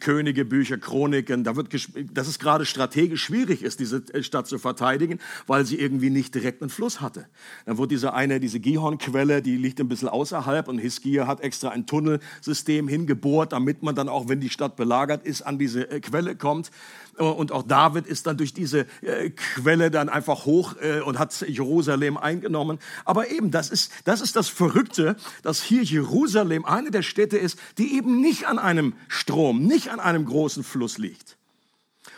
Königebücher, 0.00 0.78
Chroniken, 0.78 1.44
da 1.44 1.56
wird 1.56 1.72
dass 2.12 2.28
es 2.28 2.38
gerade 2.38 2.64
strategisch 2.66 3.22
schwierig 3.24 3.62
ist, 3.62 3.80
diese 3.80 4.02
äh, 4.12 4.22
Stadt 4.22 4.46
zu 4.46 4.58
verteidigen, 4.58 5.18
weil 5.46 5.64
sie 5.64 5.78
irgendwie 5.78 6.10
nicht 6.10 6.34
direkt 6.34 6.62
einen 6.62 6.70
Fluss 6.70 7.00
hatte. 7.00 7.26
Dann 7.66 7.78
wurde 7.78 7.88
diese 7.88 8.14
eine, 8.14 8.40
diese 8.40 8.60
Gihon-Quelle, 8.60 9.42
die 9.42 9.56
liegt 9.56 9.80
ein 9.80 9.88
bisschen 9.88 10.08
außerhalb 10.08 10.68
und 10.68 10.78
Hiskia 10.78 11.26
hat 11.26 11.40
extra 11.40 11.70
ein 11.70 11.86
Tunnelsystem 11.86 12.88
hingebohrt, 12.88 13.52
damit 13.52 13.82
man 13.82 13.94
dann 13.94 14.08
auch, 14.08 14.28
wenn 14.28 14.40
die 14.40 14.50
Stadt 14.50 14.76
belagert 14.76 15.24
ist, 15.24 15.42
an 15.42 15.58
diese 15.58 15.90
äh, 15.90 16.00
Quelle 16.00 16.36
kommt. 16.36 16.70
Und 17.18 17.52
auch 17.52 17.62
David 17.62 18.06
ist 18.06 18.26
dann 18.26 18.38
durch 18.38 18.54
diese 18.54 18.86
äh, 19.02 19.28
Quelle 19.30 19.90
dann 19.90 20.08
einfach 20.08 20.46
hoch 20.46 20.74
und 21.04 21.18
hat 21.18 21.38
Jerusalem 21.46 22.16
eingenommen. 22.16 22.78
Aber 23.04 23.30
eben, 23.30 23.50
das 23.50 23.70
ist, 23.70 23.92
das 24.04 24.22
ist 24.22 24.34
das 24.34 24.48
Verrückte, 24.48 25.16
dass 25.42 25.62
hier 25.62 25.82
Jerusalem 25.82 26.64
eine 26.64 26.90
der 26.90 27.02
Städte 27.02 27.36
ist, 27.36 27.58
die 27.76 27.96
eben 27.96 28.20
nicht 28.20 28.46
an 28.46 28.58
einem 28.58 28.94
Strom 29.08 29.61
nicht 29.66 29.90
an 29.90 30.00
einem 30.00 30.24
großen 30.24 30.64
Fluss 30.64 30.98
liegt. 30.98 31.36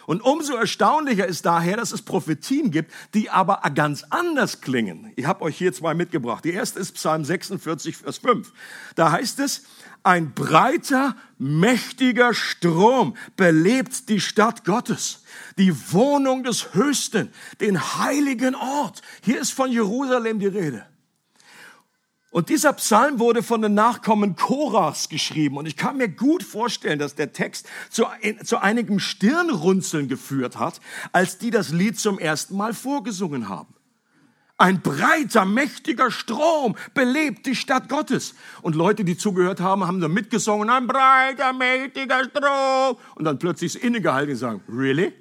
Und 0.06 0.22
umso 0.22 0.54
erstaunlicher 0.54 1.26
ist 1.26 1.46
daher, 1.46 1.76
dass 1.76 1.92
es 1.92 2.02
Prophetien 2.02 2.70
gibt, 2.70 2.92
die 3.14 3.30
aber 3.30 3.60
ganz 3.74 4.04
anders 4.10 4.60
klingen. 4.60 5.12
Ich 5.16 5.26
habe 5.26 5.42
euch 5.42 5.56
hier 5.56 5.72
zwei 5.72 5.94
mitgebracht. 5.94 6.44
Die 6.44 6.52
erste 6.52 6.78
ist 6.78 6.92
Psalm 6.92 7.24
46, 7.24 7.96
Vers 7.96 8.18
5. 8.18 8.52
Da 8.94 9.12
heißt 9.12 9.40
es, 9.40 9.64
ein 10.02 10.34
breiter, 10.34 11.16
mächtiger 11.38 12.34
Strom 12.34 13.16
belebt 13.36 14.08
die 14.10 14.20
Stadt 14.20 14.64
Gottes, 14.64 15.22
die 15.56 15.74
Wohnung 15.92 16.44
des 16.44 16.74
Höchsten, 16.74 17.32
den 17.60 17.80
heiligen 17.98 18.54
Ort. 18.54 19.00
Hier 19.22 19.40
ist 19.40 19.52
von 19.52 19.72
Jerusalem 19.72 20.38
die 20.38 20.46
Rede. 20.46 20.86
Und 22.34 22.48
dieser 22.48 22.72
Psalm 22.72 23.20
wurde 23.20 23.44
von 23.44 23.62
den 23.62 23.74
Nachkommen 23.74 24.34
Korachs 24.34 25.08
geschrieben. 25.08 25.56
Und 25.56 25.66
ich 25.66 25.76
kann 25.76 25.98
mir 25.98 26.08
gut 26.08 26.42
vorstellen, 26.42 26.98
dass 26.98 27.14
der 27.14 27.32
Text 27.32 27.68
zu, 27.90 28.06
zu 28.42 28.58
einigem 28.58 28.98
Stirnrunzeln 28.98 30.08
geführt 30.08 30.58
hat, 30.58 30.80
als 31.12 31.38
die 31.38 31.52
das 31.52 31.68
Lied 31.68 31.96
zum 31.96 32.18
ersten 32.18 32.56
Mal 32.56 32.74
vorgesungen 32.74 33.48
haben. 33.48 33.72
Ein 34.56 34.82
breiter, 34.82 35.44
mächtiger 35.44 36.10
Strom 36.10 36.74
belebt 36.92 37.46
die 37.46 37.54
Stadt 37.54 37.88
Gottes. 37.88 38.34
Und 38.62 38.74
Leute, 38.74 39.04
die 39.04 39.16
zugehört 39.16 39.60
haben, 39.60 39.86
haben 39.86 40.00
dann 40.00 40.12
mitgesungen, 40.12 40.70
ein 40.70 40.88
breiter, 40.88 41.52
mächtiger 41.52 42.24
Strom. 42.24 42.96
Und 43.14 43.26
dann 43.26 43.38
plötzlich 43.38 43.74
das 43.74 43.80
innegehalten 43.80 44.32
und 44.32 44.38
sagen, 44.38 44.60
really? 44.68 45.12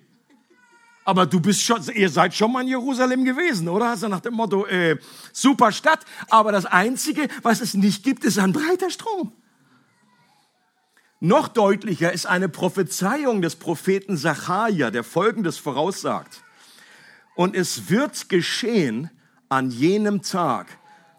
Aber 1.05 1.25
du 1.25 1.39
bist 1.39 1.61
schon, 1.61 1.83
ihr 1.93 2.09
seid 2.09 2.33
schon 2.33 2.51
mal 2.51 2.61
in 2.61 2.69
Jerusalem 2.69 3.25
gewesen, 3.25 3.67
oder? 3.67 3.89
Also 3.89 4.07
nach 4.07 4.21
dem 4.21 4.35
Motto, 4.35 4.65
äh, 4.65 4.97
super 5.33 5.71
Stadt. 5.71 6.05
Aber 6.29 6.51
das 6.51 6.65
Einzige, 6.65 7.27
was 7.41 7.61
es 7.61 7.73
nicht 7.73 8.03
gibt, 8.03 8.23
ist 8.23 8.39
ein 8.39 8.53
breiter 8.53 8.89
Strom. 8.89 9.33
Noch 11.19 11.47
deutlicher 11.47 12.11
ist 12.11 12.25
eine 12.25 12.49
Prophezeiung 12.49 13.41
des 13.41 13.55
Propheten 13.55 14.17
Sacharja, 14.17 14.91
der 14.91 15.03
Folgendes 15.03 15.57
voraussagt. 15.57 16.41
Und 17.35 17.55
es 17.55 17.89
wird 17.89 18.29
geschehen 18.29 19.09
an 19.49 19.71
jenem 19.71 20.21
Tag, 20.21 20.67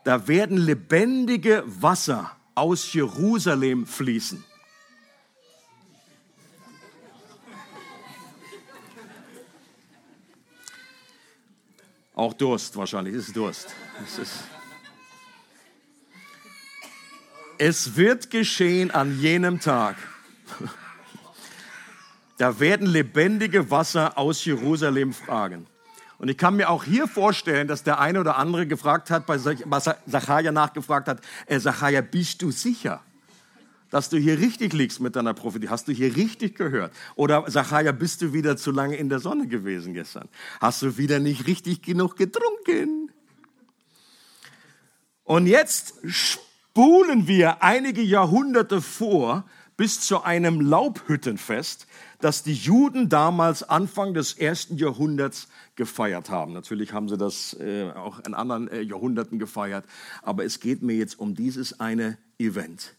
da 0.05 0.29
werden 0.29 0.59
lebendige 0.59 1.65
Wasser 1.67 2.33
aus 2.55 2.93
Jerusalem 2.93 3.87
fließen. 3.87 4.45
Auch 12.15 12.33
Durst 12.33 12.77
wahrscheinlich, 12.77 13.15
es 13.15 13.29
ist 13.29 13.37
Durst. 13.37 13.75
Es, 14.05 14.19
ist 14.19 14.45
es 17.59 17.97
wird 17.97 18.31
geschehen 18.31 18.91
an 18.91 19.21
jenem 19.21 19.61
Tag. 19.61 19.97
Da 22.37 22.59
werden 22.59 22.89
lebendige 22.89 23.71
Wasser 23.71 24.19
aus 24.19 24.45
Jerusalem 24.45 25.13
fragen. 25.13 25.69
Und 26.19 26.29
ich 26.29 26.37
kann 26.37 26.57
mir 26.57 26.69
auch 26.69 26.83
hier 26.83 27.07
vorstellen, 27.07 27.69
dass 27.69 27.85
der 27.85 28.01
eine 28.01 28.19
oder 28.19 28.37
andere 28.39 28.67
gefragt 28.67 29.09
hat, 29.11 29.25
bei 29.25 29.39
Sacharja 29.39 30.51
nachgefragt 30.51 31.07
hat, 31.07 31.21
äh, 31.47 32.03
bist 32.03 32.43
du 32.43 32.51
sicher? 32.51 33.03
Dass 33.95 34.09
du 34.09 34.19
hier 34.19 34.41
richtig 34.41 34.73
liegst 34.73 34.99
mit 34.99 35.15
deiner 35.15 35.35
Prophetie. 35.35 35.69
Hast 35.69 35.87
du 35.87 35.93
hier 35.93 36.17
richtig 36.17 36.57
gehört? 36.57 36.93
Oder 37.15 37.49
Sacharja, 37.49 37.93
bist 37.93 38.23
du 38.23 38.33
wieder 38.33 38.57
zu 38.57 38.73
lange 38.73 38.97
in 38.97 39.09
der 39.09 39.21
Sonne 39.21 39.47
gewesen 39.47 39.95
gestern? 39.95 40.29
Hast 40.61 40.83
du 40.83 40.99
wieder 40.99 41.21
nicht 41.21 41.47
richtig 41.47 41.81
genug 41.81 42.17
getrunken? 42.17 43.13
Und 45.23 45.47
jetzt 45.47 45.95
spulen 46.07 47.29
wir 47.29 47.63
einige 47.63 48.03
Jahrhunderte 48.03 48.83
vor 48.83 49.45
bis 49.77 50.01
zu 50.01 50.25
einem 50.25 50.61
Laubhüttenfest, 50.61 51.87
das 52.21 52.43
die 52.43 52.53
Juden 52.53 53.09
damals 53.09 53.63
Anfang 53.63 54.13
des 54.13 54.33
ersten 54.33 54.77
Jahrhunderts 54.77 55.47
gefeiert 55.77 56.31
haben. 56.31 56.53
Natürlich 56.53 56.93
haben 56.93 57.09
sie 57.09 57.17
das 57.17 57.57
äh, 57.61 57.93
auch 57.93 58.19
in 58.27 58.35
anderen 58.35 58.67
äh, 58.67 58.81
Jahrhunderten 58.81 59.39
gefeiert, 59.39 59.85
aber 60.21 60.45
es 60.45 60.59
geht 60.59 60.83
mir 60.83 60.97
jetzt 60.97 61.17
um 61.17 61.37
dieses 61.37 61.79
eine 61.79 62.19
Event. 62.41 62.97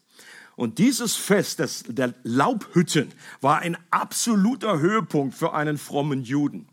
Und 0.55 0.77
dieses 0.77 1.15
Fest 1.15 1.59
des, 1.59 1.83
der 1.88 2.13
Laubhütten 2.24 3.12
war 3.41 3.59
ein 3.59 3.77
absoluter 3.91 4.79
Höhepunkt 4.79 5.35
für 5.35 5.53
einen 5.53 5.77
frommen 5.77 6.24
Juden. 6.24 6.67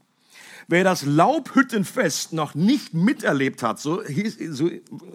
Wer 0.68 0.84
das 0.84 1.02
Laubhüttenfest 1.02 2.32
noch 2.32 2.54
nicht 2.54 2.94
miterlebt 2.94 3.62
hat, 3.62 3.80
so, 3.80 4.02
hieß, 4.02 4.38
so 4.50 4.70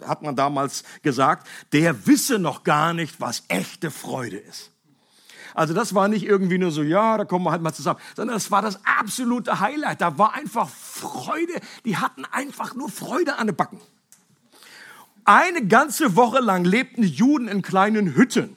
hat 0.05 0.21
man 0.21 0.35
damals 0.35 0.83
gesagt, 1.01 1.47
der 1.71 2.05
wisse 2.05 2.39
noch 2.39 2.63
gar 2.63 2.93
nicht, 2.93 3.21
was 3.21 3.43
echte 3.47 3.89
Freude 3.89 4.37
ist. 4.37 4.71
Also 5.53 5.73
das 5.73 5.95
war 5.95 6.07
nicht 6.09 6.23
irgendwie 6.23 6.57
nur 6.59 6.69
so, 6.71 6.83
ja, 6.83 7.17
da 7.17 7.25
kommen 7.25 7.45
wir 7.45 7.51
halt 7.51 7.63
mal 7.63 7.73
zusammen, 7.73 7.99
sondern 8.15 8.35
das 8.35 8.51
war 8.51 8.61
das 8.61 8.79
absolute 8.85 9.59
Highlight. 9.59 10.01
Da 10.01 10.17
war 10.17 10.35
einfach 10.35 10.69
Freude. 10.69 11.53
Die 11.85 11.97
hatten 11.97 12.25
einfach 12.25 12.75
nur 12.75 12.89
Freude 12.89 13.37
an 13.39 13.47
den 13.47 13.55
Backen. 13.55 13.79
Eine 15.23 15.65
ganze 15.65 16.15
Woche 16.15 16.41
lang 16.41 16.63
lebten 16.63 17.03
Juden 17.03 17.47
in 17.47 17.63
kleinen 17.63 18.15
Hütten, 18.15 18.55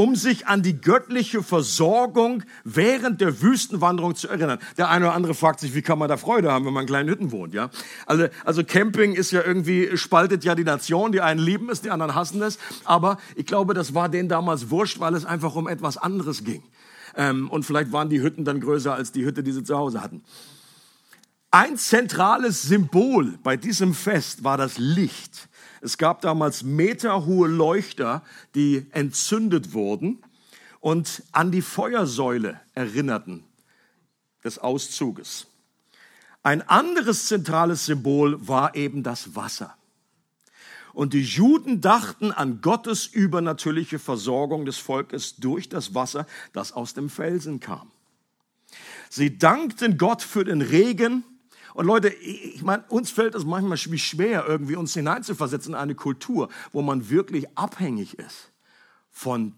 um 0.00 0.16
sich 0.16 0.46
an 0.46 0.62
die 0.62 0.80
göttliche 0.80 1.42
Versorgung 1.42 2.42
während 2.64 3.20
der 3.20 3.42
Wüstenwanderung 3.42 4.14
zu 4.14 4.28
erinnern. 4.28 4.58
Der 4.78 4.88
eine 4.88 5.04
oder 5.04 5.14
andere 5.14 5.34
fragt 5.34 5.60
sich, 5.60 5.74
wie 5.74 5.82
kann 5.82 5.98
man 5.98 6.08
da 6.08 6.16
Freude 6.16 6.50
haben, 6.50 6.64
wenn 6.64 6.72
man 6.72 6.84
in 6.84 6.86
kleinen 6.86 7.10
Hütten 7.10 7.32
wohnt, 7.32 7.52
ja? 7.52 7.68
Also, 8.06 8.28
also 8.46 8.64
Camping 8.64 9.12
ist 9.12 9.30
ja 9.30 9.42
irgendwie, 9.44 9.94
spaltet 9.98 10.42
ja 10.42 10.54
die 10.54 10.64
Nation. 10.64 11.12
Die 11.12 11.20
einen 11.20 11.38
lieben 11.38 11.68
es, 11.68 11.82
die 11.82 11.90
anderen 11.90 12.14
hassen 12.14 12.40
es. 12.40 12.58
Aber 12.86 13.18
ich 13.36 13.44
glaube, 13.44 13.74
das 13.74 13.92
war 13.92 14.08
denen 14.08 14.30
damals 14.30 14.70
wurscht, 14.70 15.00
weil 15.00 15.14
es 15.14 15.26
einfach 15.26 15.54
um 15.54 15.68
etwas 15.68 15.98
anderes 15.98 16.44
ging. 16.44 16.62
Ähm, 17.14 17.50
und 17.50 17.66
vielleicht 17.66 17.92
waren 17.92 18.08
die 18.08 18.22
Hütten 18.22 18.46
dann 18.46 18.58
größer 18.62 18.94
als 18.94 19.12
die 19.12 19.26
Hütte, 19.26 19.42
die 19.42 19.52
sie 19.52 19.64
zu 19.64 19.76
Hause 19.76 20.00
hatten. 20.00 20.22
Ein 21.50 21.76
zentrales 21.76 22.62
Symbol 22.62 23.38
bei 23.42 23.58
diesem 23.58 23.92
Fest 23.92 24.44
war 24.44 24.56
das 24.56 24.78
Licht. 24.78 25.49
Es 25.80 25.98
gab 25.98 26.20
damals 26.20 26.62
meterhohe 26.62 27.48
Leuchter, 27.48 28.22
die 28.54 28.86
entzündet 28.90 29.72
wurden 29.72 30.22
und 30.80 31.22
an 31.32 31.50
die 31.50 31.62
Feuersäule 31.62 32.60
erinnerten 32.74 33.44
des 34.44 34.58
Auszuges. 34.58 35.46
Ein 36.42 36.66
anderes 36.66 37.26
zentrales 37.26 37.86
Symbol 37.86 38.48
war 38.48 38.74
eben 38.74 39.02
das 39.02 39.34
Wasser. 39.36 39.76
Und 40.92 41.12
die 41.12 41.22
Juden 41.22 41.80
dachten 41.80 42.32
an 42.32 42.60
Gottes 42.62 43.06
übernatürliche 43.06 43.98
Versorgung 43.98 44.64
des 44.64 44.78
Volkes 44.78 45.36
durch 45.36 45.68
das 45.68 45.94
Wasser, 45.94 46.26
das 46.52 46.72
aus 46.72 46.94
dem 46.94 47.08
Felsen 47.08 47.60
kam. 47.60 47.90
Sie 49.08 49.38
dankten 49.38 49.98
Gott 49.98 50.22
für 50.22 50.44
den 50.44 50.62
Regen, 50.62 51.24
und 51.74 51.86
Leute, 51.86 52.08
ich 52.08 52.62
meine, 52.62 52.84
uns 52.88 53.10
fällt 53.10 53.34
es 53.34 53.44
manchmal 53.44 53.76
schwer, 54.04 54.44
irgendwie 54.46 54.76
uns 54.76 54.94
hineinzuversetzen 54.94 55.74
in 55.74 55.80
eine 55.80 55.94
Kultur, 55.94 56.48
wo 56.72 56.82
man 56.82 57.10
wirklich 57.10 57.46
abhängig 57.56 58.18
ist 58.18 58.52
von 59.10 59.54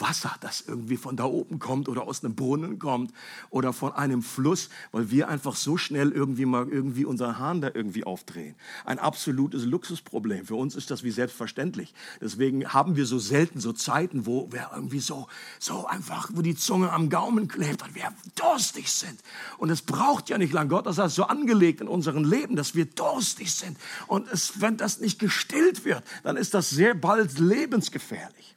Wasser, 0.00 0.34
das 0.40 0.62
irgendwie 0.66 0.96
von 0.96 1.16
da 1.16 1.24
oben 1.24 1.58
kommt 1.58 1.88
oder 1.88 2.02
aus 2.02 2.24
einem 2.24 2.34
Brunnen 2.34 2.78
kommt 2.78 3.12
oder 3.50 3.72
von 3.72 3.92
einem 3.92 4.22
Fluss, 4.22 4.68
weil 4.92 5.10
wir 5.10 5.28
einfach 5.28 5.56
so 5.56 5.76
schnell 5.76 6.12
irgendwie 6.12 6.46
mal 6.46 6.68
irgendwie 6.68 7.04
unseren 7.04 7.38
Hahn 7.38 7.60
da 7.60 7.70
irgendwie 7.72 8.04
aufdrehen. 8.04 8.54
Ein 8.84 8.98
absolutes 8.98 9.64
Luxusproblem. 9.64 10.46
Für 10.46 10.56
uns 10.56 10.74
ist 10.74 10.90
das 10.90 11.02
wie 11.02 11.10
selbstverständlich. 11.10 11.94
Deswegen 12.20 12.72
haben 12.72 12.96
wir 12.96 13.06
so 13.06 13.18
selten 13.18 13.60
so 13.60 13.72
Zeiten, 13.72 14.26
wo 14.26 14.50
wir 14.52 14.70
irgendwie 14.74 15.00
so, 15.00 15.28
so 15.58 15.86
einfach, 15.86 16.30
wo 16.32 16.42
die 16.42 16.56
Zunge 16.56 16.92
am 16.92 17.10
Gaumen 17.10 17.48
klebt 17.48 17.82
und 17.82 17.94
wir 17.94 18.12
durstig 18.34 18.90
sind. 18.90 19.20
Und 19.58 19.70
es 19.70 19.82
braucht 19.82 20.28
ja 20.28 20.38
nicht 20.38 20.52
lang. 20.52 20.68
Gott 20.68 20.86
das 20.86 20.98
hat 20.98 21.10
so 21.10 21.24
angelegt 21.24 21.80
in 21.80 21.88
unserem 21.88 22.24
Leben, 22.24 22.56
dass 22.56 22.74
wir 22.74 22.86
durstig 22.86 23.52
sind. 23.52 23.76
Und 24.06 24.28
es, 24.30 24.60
wenn 24.60 24.76
das 24.76 25.00
nicht 25.00 25.18
gestillt 25.18 25.84
wird, 25.84 26.02
dann 26.22 26.36
ist 26.36 26.54
das 26.54 26.70
sehr 26.70 26.94
bald 26.94 27.38
lebensgefährlich. 27.38 28.56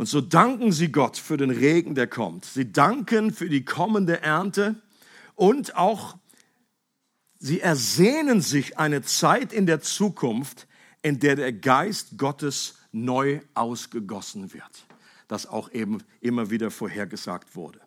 Und 0.00 0.06
so 0.06 0.22
danken 0.22 0.72
sie 0.72 0.90
Gott 0.90 1.18
für 1.18 1.36
den 1.36 1.50
Regen, 1.50 1.94
der 1.94 2.06
kommt. 2.06 2.46
Sie 2.46 2.72
danken 2.72 3.34
für 3.34 3.50
die 3.50 3.66
kommende 3.66 4.22
Ernte 4.22 4.76
und 5.34 5.76
auch 5.76 6.16
Sie 7.38 7.60
ersehnen 7.60 8.40
sich 8.40 8.78
eine 8.78 9.02
Zeit 9.02 9.52
in 9.52 9.66
der 9.66 9.82
Zukunft, 9.82 10.66
in 11.02 11.20
der 11.20 11.36
der 11.36 11.52
Geist 11.52 12.16
Gottes 12.16 12.76
neu 12.92 13.40
ausgegossen 13.52 14.54
wird, 14.54 14.86
das 15.28 15.46
auch 15.46 15.70
eben 15.70 16.02
immer 16.22 16.48
wieder 16.48 16.70
vorhergesagt 16.70 17.54
wurde. 17.54 17.82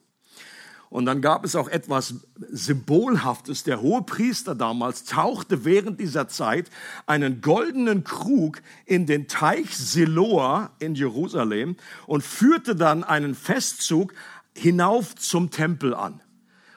Und 0.93 1.07
dann 1.07 1.23
gab 1.23 1.43
es 1.43 1.55
auch 1.55 1.69
etwas 1.69 2.13
Symbolhaftes. 2.51 3.63
Der 3.63 3.81
hohe 3.81 4.03
Priester 4.03 4.53
damals 4.53 5.05
tauchte 5.05 5.65
während 5.65 5.99
dieser 5.99 6.27
Zeit 6.27 6.69
einen 7.07 7.41
goldenen 7.41 8.03
Krug 8.03 8.61
in 8.85 9.07
den 9.07 9.27
Teich 9.27 9.75
Siloa 9.75 10.69
in 10.77 10.93
Jerusalem 10.93 11.77
und 12.05 12.23
führte 12.23 12.75
dann 12.75 13.03
einen 13.03 13.33
Festzug 13.33 14.13
hinauf 14.55 15.15
zum 15.15 15.49
Tempel 15.49 15.95
an. 15.95 16.21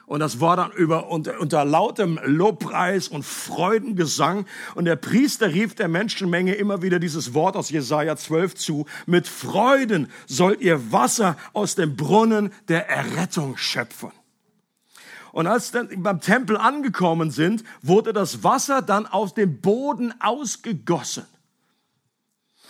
Und 0.07 0.21
das 0.21 0.39
war 0.39 0.55
dann 0.55 0.71
über, 0.71 1.09
unter, 1.09 1.37
unter 1.41 1.65
lautem 1.65 2.17
Lobpreis 2.23 3.09
und 3.09 3.25
Freudengesang. 3.25 4.45
Und 4.73 4.85
der 4.85 4.95
Priester 4.95 5.53
rief 5.53 5.75
der 5.75 5.89
Menschenmenge 5.89 6.55
immer 6.55 6.81
wieder 6.81 6.97
dieses 6.97 7.33
Wort 7.33 7.57
aus 7.57 7.69
Jesaja 7.69 8.15
12 8.15 8.55
zu. 8.55 8.85
Mit 9.05 9.27
Freuden 9.27 10.09
sollt 10.25 10.61
ihr 10.61 10.93
Wasser 10.93 11.35
aus 11.51 11.75
dem 11.75 11.97
Brunnen 11.97 12.53
der 12.69 12.87
Errettung 12.89 13.57
schöpfen. 13.57 14.13
Und 15.33 15.45
als 15.45 15.71
dann 15.71 15.89
beim 16.01 16.21
Tempel 16.21 16.55
angekommen 16.55 17.29
sind, 17.29 17.65
wurde 17.81 18.13
das 18.13 18.45
Wasser 18.45 18.81
dann 18.81 19.07
aus 19.07 19.33
dem 19.33 19.59
Boden 19.59 20.13
ausgegossen. 20.21 21.25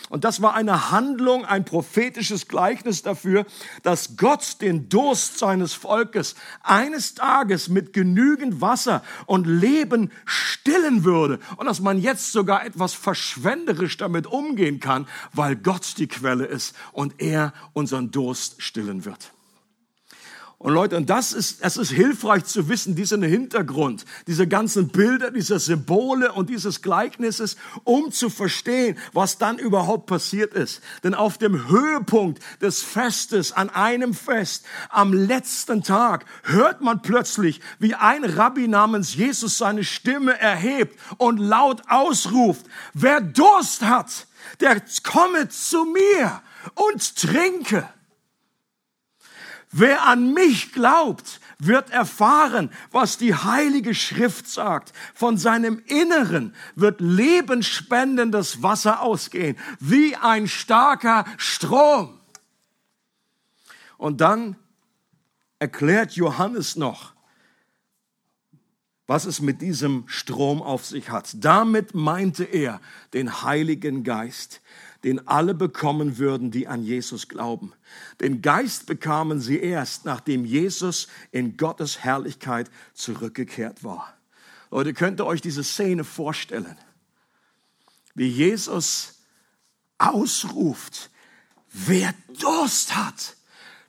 Und 0.08 0.24
das 0.24 0.40
war 0.40 0.54
eine 0.54 0.90
Handlung, 0.90 1.44
ein 1.44 1.64
prophetisches 1.64 2.48
Gleichnis 2.48 3.02
dafür, 3.02 3.44
dass 3.82 4.16
Gott 4.16 4.60
den 4.60 4.88
Durst 4.88 5.38
seines 5.38 5.74
Volkes 5.74 6.34
eines 6.62 7.14
Tages 7.14 7.68
mit 7.68 7.92
genügend 7.92 8.60
Wasser 8.60 9.02
und 9.26 9.46
Leben 9.46 10.10
stillen 10.24 11.04
würde. 11.04 11.38
Und 11.56 11.66
dass 11.66 11.80
man 11.80 11.98
jetzt 11.98 12.32
sogar 12.32 12.64
etwas 12.64 12.94
verschwenderisch 12.94 13.96
damit 13.96 14.26
umgehen 14.26 14.80
kann, 14.80 15.06
weil 15.32 15.56
Gott 15.56 15.98
die 15.98 16.06
Quelle 16.08 16.46
ist 16.46 16.74
und 16.92 17.20
er 17.20 17.52
unseren 17.72 18.10
Durst 18.10 18.62
stillen 18.62 19.04
wird. 19.04 19.32
Und 20.60 20.74
Leute, 20.74 20.96
und 20.96 21.08
das 21.08 21.32
ist, 21.32 21.62
es 21.62 21.76
ist 21.76 21.92
hilfreich 21.92 22.44
zu 22.44 22.68
wissen, 22.68 22.96
diesen 22.96 23.22
Hintergrund, 23.22 24.04
diese 24.26 24.48
ganzen 24.48 24.88
Bilder, 24.88 25.30
diese 25.30 25.60
Symbole 25.60 26.32
und 26.32 26.50
dieses 26.50 26.82
Gleichnisses, 26.82 27.56
um 27.84 28.10
zu 28.10 28.28
verstehen, 28.28 28.98
was 29.12 29.38
dann 29.38 29.60
überhaupt 29.60 30.06
passiert 30.06 30.54
ist. 30.54 30.82
Denn 31.04 31.14
auf 31.14 31.38
dem 31.38 31.68
Höhepunkt 31.68 32.42
des 32.60 32.82
Festes, 32.82 33.52
an 33.52 33.70
einem 33.70 34.14
Fest, 34.14 34.64
am 34.88 35.12
letzten 35.12 35.84
Tag, 35.84 36.24
hört 36.42 36.80
man 36.80 37.02
plötzlich, 37.02 37.60
wie 37.78 37.94
ein 37.94 38.24
Rabbi 38.24 38.66
namens 38.66 39.14
Jesus 39.14 39.58
seine 39.58 39.84
Stimme 39.84 40.40
erhebt 40.40 40.98
und 41.18 41.38
laut 41.38 41.82
ausruft, 41.86 42.66
wer 42.94 43.20
Durst 43.20 43.82
hat, 43.82 44.26
der 44.58 44.82
komme 45.04 45.48
zu 45.50 45.84
mir 45.84 46.42
und 46.74 47.14
trinke. 47.14 47.88
Wer 49.70 50.06
an 50.06 50.32
mich 50.32 50.72
glaubt, 50.72 51.40
wird 51.58 51.90
erfahren, 51.90 52.70
was 52.90 53.18
die 53.18 53.34
Heilige 53.34 53.94
Schrift 53.94 54.48
sagt. 54.48 54.92
Von 55.14 55.36
seinem 55.36 55.82
Inneren 55.86 56.54
wird 56.74 57.00
lebensspendendes 57.00 58.62
Wasser 58.62 59.02
ausgehen, 59.02 59.58
wie 59.78 60.16
ein 60.16 60.48
starker 60.48 61.24
Strom. 61.36 62.18
Und 63.98 64.20
dann 64.20 64.56
erklärt 65.58 66.12
Johannes 66.12 66.76
noch, 66.76 67.12
was 69.08 69.24
es 69.24 69.40
mit 69.40 69.62
diesem 69.62 70.04
Strom 70.06 70.62
auf 70.62 70.84
sich 70.84 71.08
hat. 71.08 71.30
Damit 71.38 71.94
meinte 71.94 72.44
er 72.44 72.80
den 73.14 73.42
Heiligen 73.42 74.04
Geist, 74.04 74.60
den 75.02 75.26
alle 75.26 75.54
bekommen 75.54 76.18
würden, 76.18 76.50
die 76.50 76.68
an 76.68 76.84
Jesus 76.84 77.26
glauben. 77.26 77.72
Den 78.20 78.42
Geist 78.42 78.84
bekamen 78.84 79.40
sie 79.40 79.58
erst, 79.58 80.04
nachdem 80.04 80.44
Jesus 80.44 81.08
in 81.32 81.56
Gottes 81.56 82.00
Herrlichkeit 82.00 82.70
zurückgekehrt 82.92 83.82
war. 83.82 84.14
Leute, 84.70 84.92
könnt 84.92 85.20
ihr 85.20 85.26
euch 85.26 85.40
diese 85.40 85.64
Szene 85.64 86.04
vorstellen? 86.04 86.76
Wie 88.14 88.28
Jesus 88.28 89.22
ausruft, 89.96 91.10
wer 91.72 92.12
Durst 92.38 92.94
hat, 92.94 93.37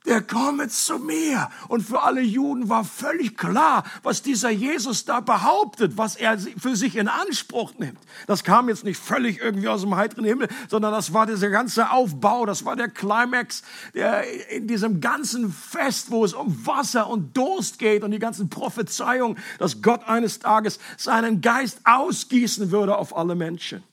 der 0.10 0.22
komme 0.22 0.68
zu 0.68 0.98
mir. 0.98 1.50
Und 1.68 1.82
für 1.82 2.02
alle 2.02 2.22
Juden 2.22 2.68
war 2.68 2.84
völlig 2.84 3.38
klar, 3.38 3.84
was 4.02 4.24
dieser 4.24 4.50
Jesus 4.50 5.06
da 5.06 5.20
behauptet, 5.20 5.98
was 5.98 6.16
er 6.16 6.38
für 6.38 6.76
sich 6.76 6.96
in 6.96 7.08
Anspruch 7.08 7.74
nimmt. 7.78 8.00
Das 8.26 8.44
kam 8.44 8.70
jetzt 8.70 8.84
nicht 8.84 9.00
völlig 9.00 9.40
irgendwie 9.40 9.68
aus 9.68 9.82
dem 9.82 9.96
heiteren 9.96 10.26
Himmel, 10.26 10.48
sondern 10.68 10.92
das 10.92 11.14
war 11.14 11.28
dieser 11.28 11.50
ganze 11.50 11.92
Aufbau, 11.92 12.48
das 12.48 12.66
war 12.66 12.76
der 12.76 12.90
Climax 12.90 13.62
der, 13.94 14.24
in 14.50 14.68
diesem 14.68 15.00
ganzen 15.00 15.54
Fest, 15.54 16.10
wo 16.10 16.26
es 16.26 16.34
um 16.34 16.66
Wasser 16.66 17.08
und 17.08 17.38
Durst 17.38 17.78
geht 17.78 18.04
und 18.04 18.10
die 18.10 18.20
ganzen 18.20 18.50
Prophezeiungen, 18.50 19.38
dass 19.60 19.84
Gott 19.84 20.08
eines 20.08 20.40
Tages 20.40 20.80
seinen 20.98 21.42
Geist 21.42 21.82
ausgießen 21.84 22.72
würde 22.72 22.98
auf 22.98 23.16
alle 23.16 23.36
Menschen. 23.36 23.84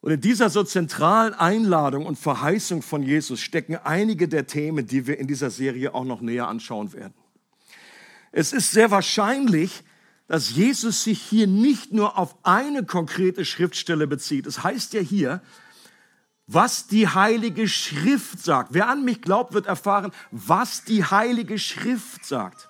Und 0.00 0.12
in 0.12 0.20
dieser 0.20 0.48
so 0.48 0.62
zentralen 0.62 1.34
Einladung 1.34 2.06
und 2.06 2.18
Verheißung 2.18 2.80
von 2.80 3.02
Jesus 3.02 3.40
stecken 3.40 3.76
einige 3.76 4.28
der 4.28 4.46
Themen, 4.46 4.86
die 4.86 5.06
wir 5.06 5.18
in 5.18 5.26
dieser 5.26 5.50
Serie 5.50 5.94
auch 5.94 6.04
noch 6.04 6.22
näher 6.22 6.48
anschauen 6.48 6.92
werden. 6.94 7.14
Es 8.32 8.52
ist 8.52 8.70
sehr 8.70 8.90
wahrscheinlich, 8.90 9.82
dass 10.26 10.50
Jesus 10.50 11.04
sich 11.04 11.20
hier 11.20 11.46
nicht 11.46 11.92
nur 11.92 12.16
auf 12.16 12.36
eine 12.44 12.84
konkrete 12.84 13.44
Schriftstelle 13.44 14.06
bezieht. 14.06 14.46
Es 14.46 14.62
heißt 14.62 14.94
ja 14.94 15.00
hier, 15.00 15.42
was 16.46 16.86
die 16.86 17.08
Heilige 17.08 17.68
Schrift 17.68 18.42
sagt. 18.42 18.72
Wer 18.72 18.88
an 18.88 19.04
mich 19.04 19.20
glaubt, 19.20 19.52
wird 19.52 19.66
erfahren, 19.66 20.12
was 20.30 20.84
die 20.84 21.04
Heilige 21.04 21.58
Schrift 21.58 22.24
sagt. 22.24 22.69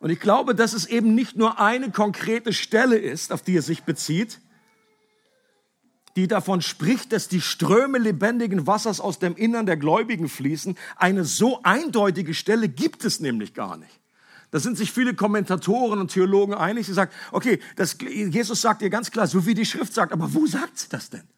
Und 0.00 0.10
ich 0.10 0.20
glaube, 0.20 0.54
dass 0.54 0.72
es 0.72 0.86
eben 0.86 1.14
nicht 1.14 1.36
nur 1.36 1.58
eine 1.58 1.90
konkrete 1.90 2.52
Stelle 2.52 2.96
ist, 2.96 3.32
auf 3.32 3.42
die 3.42 3.56
er 3.56 3.62
sich 3.62 3.82
bezieht, 3.82 4.40
die 6.18 6.26
davon 6.26 6.62
spricht, 6.62 7.12
dass 7.12 7.28
die 7.28 7.40
Ströme 7.40 7.98
lebendigen 7.98 8.66
Wassers 8.66 9.00
aus 9.00 9.20
dem 9.20 9.36
Innern 9.36 9.66
der 9.66 9.76
Gläubigen 9.76 10.28
fließen. 10.28 10.76
Eine 10.96 11.24
so 11.24 11.62
eindeutige 11.62 12.34
Stelle 12.34 12.68
gibt 12.68 13.04
es 13.04 13.20
nämlich 13.20 13.54
gar 13.54 13.76
nicht. 13.76 14.00
Da 14.50 14.58
sind 14.58 14.76
sich 14.76 14.90
viele 14.90 15.14
Kommentatoren 15.14 16.00
und 16.00 16.10
Theologen 16.10 16.54
einig. 16.54 16.86
Sie 16.86 16.92
sagen, 16.92 17.12
okay, 17.30 17.60
das, 17.76 17.96
Jesus 18.00 18.60
sagt 18.60 18.82
dir 18.82 18.90
ganz 18.90 19.12
klar, 19.12 19.28
so 19.28 19.46
wie 19.46 19.54
die 19.54 19.64
Schrift 19.64 19.94
sagt, 19.94 20.12
aber 20.12 20.34
wo 20.34 20.44
sagt 20.46 20.78
sie 20.78 20.88
das 20.88 21.10
denn? 21.10 21.28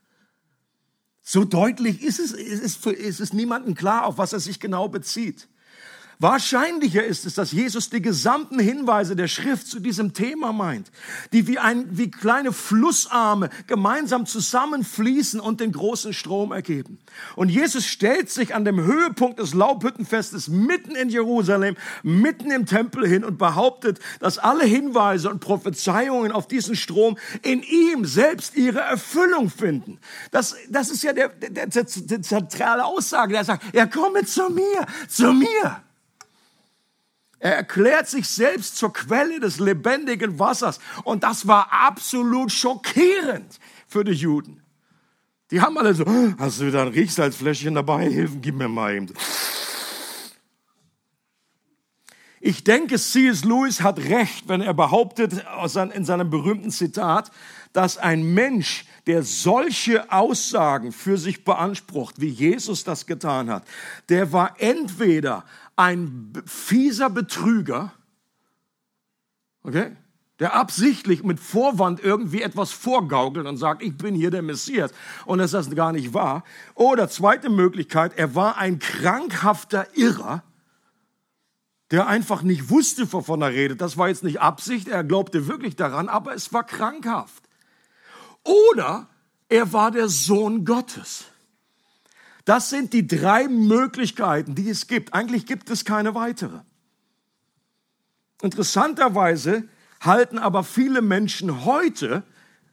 So 1.20 1.44
deutlich 1.44 2.02
ist 2.02 2.18
es, 2.18 2.32
ist 2.32 2.86
es, 2.86 2.92
ist 2.94 3.20
es 3.20 3.32
niemandem 3.34 3.74
klar, 3.74 4.06
auf 4.06 4.16
was 4.16 4.32
er 4.32 4.40
sich 4.40 4.60
genau 4.60 4.88
bezieht. 4.88 5.48
Wahrscheinlicher 6.20 7.02
ist 7.02 7.24
es, 7.24 7.32
dass 7.32 7.50
Jesus 7.50 7.88
die 7.88 8.02
gesamten 8.02 8.58
Hinweise 8.58 9.16
der 9.16 9.26
Schrift 9.26 9.66
zu 9.66 9.80
diesem 9.80 10.12
Thema 10.12 10.52
meint, 10.52 10.92
die 11.32 11.46
wie, 11.46 11.58
ein, 11.58 11.86
wie 11.96 12.10
kleine 12.10 12.52
Flussarme 12.52 13.48
gemeinsam 13.66 14.26
zusammenfließen 14.26 15.40
und 15.40 15.60
den 15.60 15.72
großen 15.72 16.12
Strom 16.12 16.52
ergeben. 16.52 16.98
Und 17.36 17.48
Jesus 17.48 17.86
stellt 17.86 18.28
sich 18.28 18.54
an 18.54 18.66
dem 18.66 18.82
Höhepunkt 18.82 19.38
des 19.38 19.54
Laubhüttenfestes 19.54 20.48
mitten 20.48 20.94
in 20.94 21.08
Jerusalem, 21.08 21.74
mitten 22.02 22.50
im 22.50 22.66
Tempel 22.66 23.08
hin 23.08 23.24
und 23.24 23.38
behauptet, 23.38 23.98
dass 24.18 24.36
alle 24.36 24.66
Hinweise 24.66 25.30
und 25.30 25.40
Prophezeiungen 25.40 26.32
auf 26.32 26.46
diesen 26.46 26.76
Strom 26.76 27.16
in 27.40 27.62
ihm 27.62 28.04
selbst 28.04 28.56
ihre 28.56 28.80
Erfüllung 28.80 29.48
finden. 29.48 29.98
Das, 30.32 30.54
das 30.68 30.90
ist 30.90 31.02
ja 31.02 31.14
der, 31.14 31.30
der, 31.30 31.66
der, 31.66 31.84
der 31.84 32.22
zentrale 32.22 32.84
Aussage. 32.84 33.32
Der 33.32 33.44
sagt, 33.44 33.74
er 33.74 33.86
komme 33.86 34.26
zu 34.26 34.50
mir, 34.50 34.86
zu 35.08 35.32
mir. 35.32 35.82
Er 37.40 37.56
erklärt 37.56 38.06
sich 38.06 38.28
selbst 38.28 38.76
zur 38.76 38.92
Quelle 38.92 39.40
des 39.40 39.58
lebendigen 39.58 40.38
Wassers. 40.38 40.78
Und 41.04 41.24
das 41.24 41.46
war 41.46 41.72
absolut 41.72 42.52
schockierend 42.52 43.58
für 43.88 44.04
die 44.04 44.12
Juden. 44.12 44.62
Die 45.50 45.60
haben 45.60 45.76
alle 45.78 45.94
so, 45.94 46.04
hast 46.38 46.60
du 46.60 46.66
wieder 46.66 46.82
ein 46.82 46.88
Riechsalzfläschchen 46.88 47.74
dabei? 47.74 48.08
Hilfen, 48.08 48.42
gib 48.42 48.54
mir 48.54 48.68
mal 48.68 48.94
eben. 48.94 49.08
Ich 52.42 52.64
denke, 52.64 52.98
C.S. 52.98 53.44
Lewis 53.44 53.82
hat 53.82 53.98
recht, 53.98 54.48
wenn 54.48 54.62
er 54.62 54.72
behauptet 54.72 55.44
in 55.94 56.04
seinem 56.04 56.30
berühmten 56.30 56.70
Zitat, 56.70 57.30
dass 57.72 57.98
ein 57.98 58.22
Mensch, 58.34 58.86
der 59.06 59.22
solche 59.22 60.10
Aussagen 60.10 60.92
für 60.92 61.18
sich 61.18 61.44
beansprucht, 61.44 62.20
wie 62.20 62.28
Jesus 62.28 62.84
das 62.84 63.06
getan 63.06 63.50
hat, 63.50 63.64
der 64.08 64.32
war 64.32 64.54
entweder 64.58 65.44
ein 65.80 66.32
fieser 66.44 67.08
Betrüger, 67.08 67.92
okay, 69.62 69.96
der 70.38 70.54
absichtlich 70.54 71.22
mit 71.22 71.40
Vorwand 71.40 72.00
irgendwie 72.00 72.42
etwas 72.42 72.70
vorgaukelt 72.70 73.46
und 73.46 73.56
sagt, 73.56 73.82
ich 73.82 73.96
bin 73.96 74.14
hier 74.14 74.30
der 74.30 74.42
Messias 74.42 74.92
und 75.24 75.38
das 75.38 75.74
gar 75.74 75.92
nicht 75.92 76.12
wahr. 76.12 76.44
Oder 76.74 77.08
zweite 77.08 77.48
Möglichkeit, 77.48 78.18
er 78.18 78.34
war 78.34 78.58
ein 78.58 78.78
krankhafter 78.78 79.86
Irrer, 79.96 80.42
der 81.90 82.06
einfach 82.06 82.42
nicht 82.42 82.68
wusste, 82.68 83.10
wovon 83.10 83.40
er 83.40 83.50
redet. 83.50 83.80
Das 83.80 83.96
war 83.96 84.08
jetzt 84.08 84.22
nicht 84.22 84.40
Absicht, 84.40 84.86
er 84.86 85.02
glaubte 85.02 85.46
wirklich 85.46 85.76
daran, 85.76 86.10
aber 86.10 86.34
es 86.34 86.52
war 86.52 86.64
krankhaft. 86.64 87.42
Oder 88.44 89.08
er 89.48 89.72
war 89.72 89.90
der 89.90 90.08
Sohn 90.08 90.66
Gottes. 90.66 91.29
Das 92.50 92.68
sind 92.68 92.94
die 92.94 93.06
drei 93.06 93.46
Möglichkeiten, 93.46 94.56
die 94.56 94.68
es 94.68 94.88
gibt. 94.88 95.14
Eigentlich 95.14 95.46
gibt 95.46 95.70
es 95.70 95.84
keine 95.84 96.16
weitere. 96.16 96.62
Interessanterweise 98.42 99.68
halten 100.00 100.36
aber 100.36 100.64
viele 100.64 101.00
Menschen 101.00 101.64
heute 101.64 102.24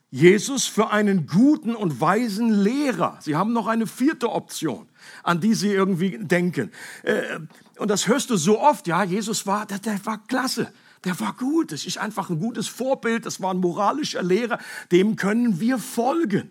Jesus 0.10 0.66
für 0.66 0.90
einen 0.90 1.28
guten 1.28 1.76
und 1.76 2.02
weisen 2.02 2.50
Lehrer. 2.50 3.20
Sie 3.22 3.36
haben 3.36 3.54
noch 3.54 3.68
eine 3.68 3.86
vierte 3.86 4.32
Option, 4.32 4.90
an 5.22 5.42
die 5.42 5.54
sie 5.54 5.74
irgendwie 5.74 6.18
denken. 6.18 6.72
Äh, 7.04 7.38
und 7.78 7.92
das 7.92 8.08
hörst 8.08 8.32
du 8.32 8.36
so 8.36 8.60
oft, 8.60 8.88
ja, 8.88 9.04
Jesus 9.04 9.46
war, 9.46 9.68
der, 9.68 9.78
der 9.78 10.04
war 10.08 10.24
klasse. 10.26 10.74
Der 11.04 11.20
war 11.20 11.34
gut, 11.34 11.72
das 11.72 11.86
ist 11.86 12.00
einfach 12.00 12.32
ein 12.32 12.40
gutes 12.40 12.68
Vorbild, 12.68 13.28
das 13.28 13.44
war 13.44 13.54
ein 13.54 13.60
moralischer 13.60 14.24
Lehrer, 14.24 14.58
dem 14.92 15.18
können 15.18 15.60
wir 15.60 15.78
folgen. 15.78 16.50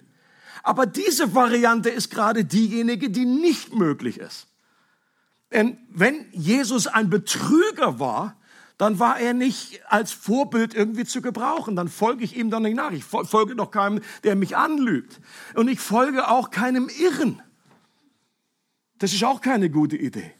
Aber 0.66 0.84
diese 0.84 1.32
Variante 1.32 1.90
ist 1.90 2.10
gerade 2.10 2.44
diejenige, 2.44 3.08
die 3.08 3.24
nicht 3.24 3.72
möglich 3.72 4.18
ist. 4.18 4.48
Denn 5.52 5.78
wenn 5.90 6.26
Jesus 6.32 6.88
ein 6.88 7.08
Betrüger 7.08 8.00
war, 8.00 8.36
dann 8.76 8.98
war 8.98 9.20
er 9.20 9.32
nicht 9.32 9.80
als 9.86 10.10
Vorbild 10.10 10.74
irgendwie 10.74 11.04
zu 11.04 11.22
gebrauchen. 11.22 11.76
Dann 11.76 11.86
folge 11.86 12.24
ich 12.24 12.36
ihm 12.36 12.50
doch 12.50 12.58
nicht 12.58 12.74
nach. 12.74 12.90
Ich 12.90 13.04
folge 13.04 13.54
doch 13.54 13.70
keinem, 13.70 14.02
der 14.24 14.34
mich 14.34 14.56
anlügt. 14.56 15.20
Und 15.54 15.68
ich 15.68 15.78
folge 15.78 16.26
auch 16.26 16.50
keinem 16.50 16.88
Irren. 16.88 17.40
Das 18.98 19.12
ist 19.12 19.22
auch 19.22 19.40
keine 19.40 19.70
gute 19.70 19.96
Idee. 19.96 20.32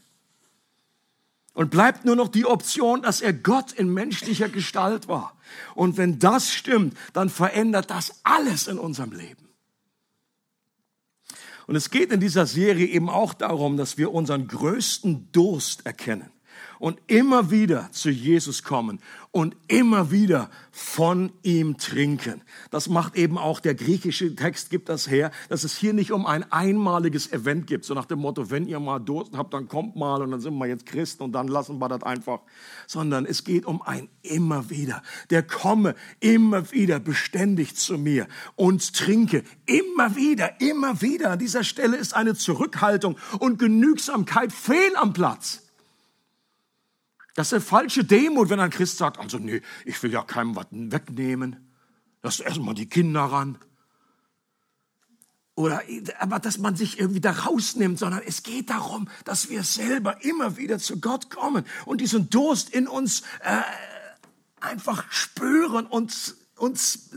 Und 1.54 1.70
bleibt 1.70 2.04
nur 2.04 2.16
noch 2.16 2.28
die 2.28 2.46
Option, 2.46 3.00
dass 3.00 3.20
er 3.20 3.32
Gott 3.32 3.70
in 3.70 3.94
menschlicher 3.94 4.48
Gestalt 4.48 5.06
war. 5.06 5.36
Und 5.76 5.96
wenn 5.96 6.18
das 6.18 6.52
stimmt, 6.52 6.98
dann 7.12 7.30
verändert 7.30 7.92
das 7.92 8.22
alles 8.24 8.66
in 8.66 8.80
unserem 8.80 9.12
Leben. 9.12 9.45
Und 11.66 11.76
es 11.76 11.90
geht 11.90 12.12
in 12.12 12.20
dieser 12.20 12.46
Serie 12.46 12.86
eben 12.86 13.10
auch 13.10 13.34
darum, 13.34 13.76
dass 13.76 13.98
wir 13.98 14.12
unseren 14.12 14.46
größten 14.46 15.32
Durst 15.32 15.84
erkennen 15.84 16.30
und 16.78 16.98
immer 17.06 17.50
wieder 17.50 17.90
zu 17.92 18.10
Jesus 18.10 18.62
kommen 18.62 19.00
und 19.36 19.54
immer 19.68 20.10
wieder 20.10 20.48
von 20.72 21.30
ihm 21.42 21.76
trinken. 21.76 22.40
Das 22.70 22.88
macht 22.88 23.16
eben 23.16 23.36
auch 23.36 23.60
der 23.60 23.74
griechische 23.74 24.34
Text, 24.34 24.70
gibt 24.70 24.88
das 24.88 25.10
her, 25.10 25.30
dass 25.48 25.64
es 25.64 25.76
hier 25.76 25.92
nicht 25.92 26.10
um 26.10 26.24
ein 26.24 26.50
einmaliges 26.50 27.32
Event 27.32 27.66
gibt, 27.66 27.84
so 27.84 27.92
nach 27.92 28.06
dem 28.06 28.20
Motto, 28.20 28.50
wenn 28.50 28.66
ihr 28.66 28.80
mal 28.80 28.98
Durst 28.98 29.36
habt, 29.36 29.52
dann 29.52 29.68
kommt 29.68 29.94
mal 29.94 30.22
und 30.22 30.30
dann 30.30 30.40
sind 30.40 30.56
wir 30.56 30.66
jetzt 30.66 30.86
Christen 30.86 31.22
und 31.22 31.32
dann 31.32 31.48
lassen 31.48 31.78
wir 31.78 31.88
das 31.88 32.02
einfach, 32.02 32.40
sondern 32.86 33.26
es 33.26 33.44
geht 33.44 33.66
um 33.66 33.82
ein 33.82 34.08
immer 34.22 34.70
wieder. 34.70 35.02
Der 35.30 35.42
komme 35.42 35.94
immer 36.20 36.72
wieder 36.72 36.98
beständig 36.98 37.76
zu 37.76 37.98
mir 37.98 38.26
und 38.54 38.94
trinke 38.94 39.44
immer 39.66 40.16
wieder, 40.16 40.60
immer 40.60 41.02
wieder. 41.02 41.32
An 41.32 41.38
dieser 41.38 41.64
Stelle 41.64 41.96
ist 41.96 42.14
eine 42.14 42.34
Zurückhaltung 42.34 43.16
und 43.38 43.58
Genügsamkeit 43.58 44.52
fehl 44.52 44.96
am 44.96 45.12
Platz. 45.12 45.65
Das 47.36 47.48
ist 47.48 47.52
eine 47.52 47.60
falsche 47.60 48.02
Demut, 48.02 48.48
wenn 48.48 48.60
ein 48.60 48.70
Christ 48.70 48.96
sagt, 48.96 49.18
also 49.18 49.38
nee, 49.38 49.60
ich 49.84 50.02
will 50.02 50.10
ja 50.10 50.22
keinem 50.22 50.56
was 50.56 50.66
wegnehmen. 50.70 51.70
Lass 52.22 52.40
erstmal 52.40 52.74
die 52.74 52.88
Kinder 52.88 53.20
ran. 53.20 53.58
Oder, 55.54 55.82
aber 56.18 56.38
dass 56.38 56.58
man 56.58 56.76
sich 56.76 56.98
irgendwie 56.98 57.20
da 57.20 57.32
rausnimmt, 57.32 57.98
sondern 57.98 58.22
es 58.26 58.42
geht 58.42 58.70
darum, 58.70 59.08
dass 59.24 59.50
wir 59.50 59.62
selber 59.64 60.24
immer 60.24 60.56
wieder 60.56 60.78
zu 60.78 60.98
Gott 60.98 61.28
kommen 61.30 61.64
und 61.84 62.00
diesen 62.00 62.30
Durst 62.30 62.70
in 62.70 62.88
uns 62.88 63.20
äh, 63.42 63.60
einfach 64.60 65.04
spüren 65.12 65.86
und 65.86 66.36
uns 66.56 67.10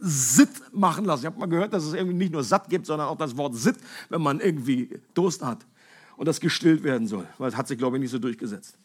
sitt 0.00 0.72
machen 0.72 1.04
lassen. 1.04 1.22
Ich 1.22 1.26
habe 1.26 1.38
mal 1.38 1.46
gehört, 1.46 1.72
dass 1.72 1.84
es 1.84 1.94
irgendwie 1.94 2.16
nicht 2.16 2.32
nur 2.32 2.42
satt 2.42 2.68
gibt, 2.68 2.86
sondern 2.86 3.06
auch 3.06 3.18
das 3.18 3.36
Wort 3.36 3.54
sitt, 3.54 3.76
wenn 4.08 4.22
man 4.22 4.40
irgendwie 4.40 5.00
Durst 5.14 5.42
hat 5.42 5.64
und 6.16 6.26
das 6.26 6.40
gestillt 6.40 6.82
werden 6.82 7.06
soll. 7.06 7.28
Weil 7.38 7.50
das 7.50 7.58
hat 7.58 7.68
sich, 7.68 7.78
glaube 7.78 7.96
ich, 7.96 8.00
nicht 8.00 8.10
so 8.10 8.18
durchgesetzt. 8.18 8.76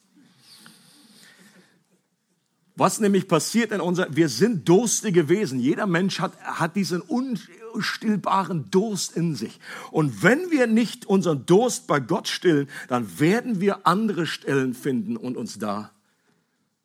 Was 2.78 3.00
nämlich 3.00 3.28
passiert 3.28 3.72
in 3.72 3.82
unser, 3.82 4.16
wir 4.16 4.30
sind 4.30 4.70
durstige 4.70 5.30
Wesen. 5.30 5.60
Jeder 5.60 5.88
Mensch 5.88 6.20
hat, 6.20 6.40
hat 6.44 6.76
diesen 6.76 7.02
unstillbaren 7.02 8.70
Durst 8.70 9.18
in 9.18 9.34
sich. 9.34 9.60
Und 9.90 10.22
wenn 10.22 10.52
wir 10.52 10.68
nicht 10.68 11.08
unseren 11.08 11.48
Durst 11.48 11.88
bei 11.88 12.00
Gott 12.00 12.28
stillen, 12.28 12.70
dann 12.88 13.20
werden 13.20 13.62
wir 13.62 13.88
andere 13.88 14.28
Stellen 14.28 14.76
finden 14.76 15.18
und 15.18 15.38
uns 15.38 15.58
da 15.58 15.90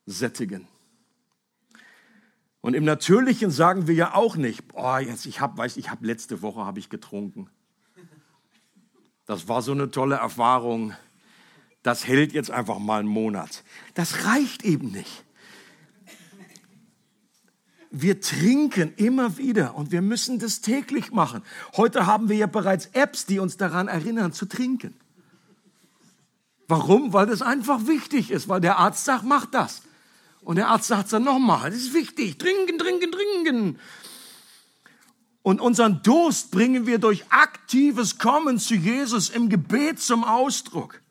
sättigen. 0.06 0.66
Und 2.62 2.72
im 2.72 2.84
Natürlichen 2.84 3.50
sagen 3.50 3.86
wir 3.86 3.94
ja 3.94 4.14
auch 4.14 4.36
nicht, 4.36 4.64
oh, 4.72 4.96
jetzt 4.96 5.26
ich 5.26 5.42
habe, 5.42 5.58
weiß 5.58 5.76
ich 5.76 5.90
habe 5.90 6.06
letzte 6.06 6.40
Woche 6.40 6.64
habe 6.64 6.78
ich 6.78 6.88
getrunken. 6.88 7.50
Das 9.26 9.46
war 9.46 9.60
so 9.60 9.72
eine 9.72 9.90
tolle 9.90 10.14
Erfahrung. 10.14 10.94
Das 11.82 12.06
hält 12.06 12.32
jetzt 12.32 12.50
einfach 12.50 12.78
mal 12.78 13.00
einen 13.00 13.08
Monat. 13.08 13.62
Das 13.92 14.24
reicht 14.24 14.64
eben 14.64 14.90
nicht 14.90 15.22
wir 17.92 18.20
trinken 18.22 18.94
immer 18.96 19.36
wieder 19.36 19.74
und 19.74 19.92
wir 19.92 20.00
müssen 20.00 20.38
das 20.38 20.62
täglich 20.62 21.12
machen. 21.12 21.42
Heute 21.76 22.06
haben 22.06 22.30
wir 22.30 22.36
ja 22.36 22.46
bereits 22.46 22.86
Apps, 22.94 23.26
die 23.26 23.38
uns 23.38 23.58
daran 23.58 23.86
erinnern 23.86 24.32
zu 24.32 24.46
trinken. 24.46 24.94
Warum? 26.68 27.12
Weil 27.12 27.26
das 27.26 27.42
einfach 27.42 27.86
wichtig 27.86 28.30
ist, 28.30 28.48
weil 28.48 28.62
der 28.62 28.78
Arzt 28.78 29.04
sagt, 29.04 29.24
mach 29.24 29.44
das. 29.44 29.82
Und 30.40 30.56
der 30.56 30.68
Arzt 30.68 30.88
sagt 30.88 31.12
dann 31.12 31.24
nochmal, 31.24 31.70
das 31.70 31.80
ist 31.80 31.94
wichtig, 31.94 32.38
trinken, 32.38 32.78
trinken, 32.78 33.12
trinken. 33.12 33.78
Und 35.42 35.60
unseren 35.60 36.02
Durst 36.02 36.50
bringen 36.50 36.86
wir 36.86 36.98
durch 36.98 37.30
aktives 37.30 38.18
Kommen 38.18 38.58
zu 38.58 38.74
Jesus 38.74 39.28
im 39.28 39.50
Gebet 39.50 40.00
zum 40.00 40.24
Ausdruck. 40.24 41.02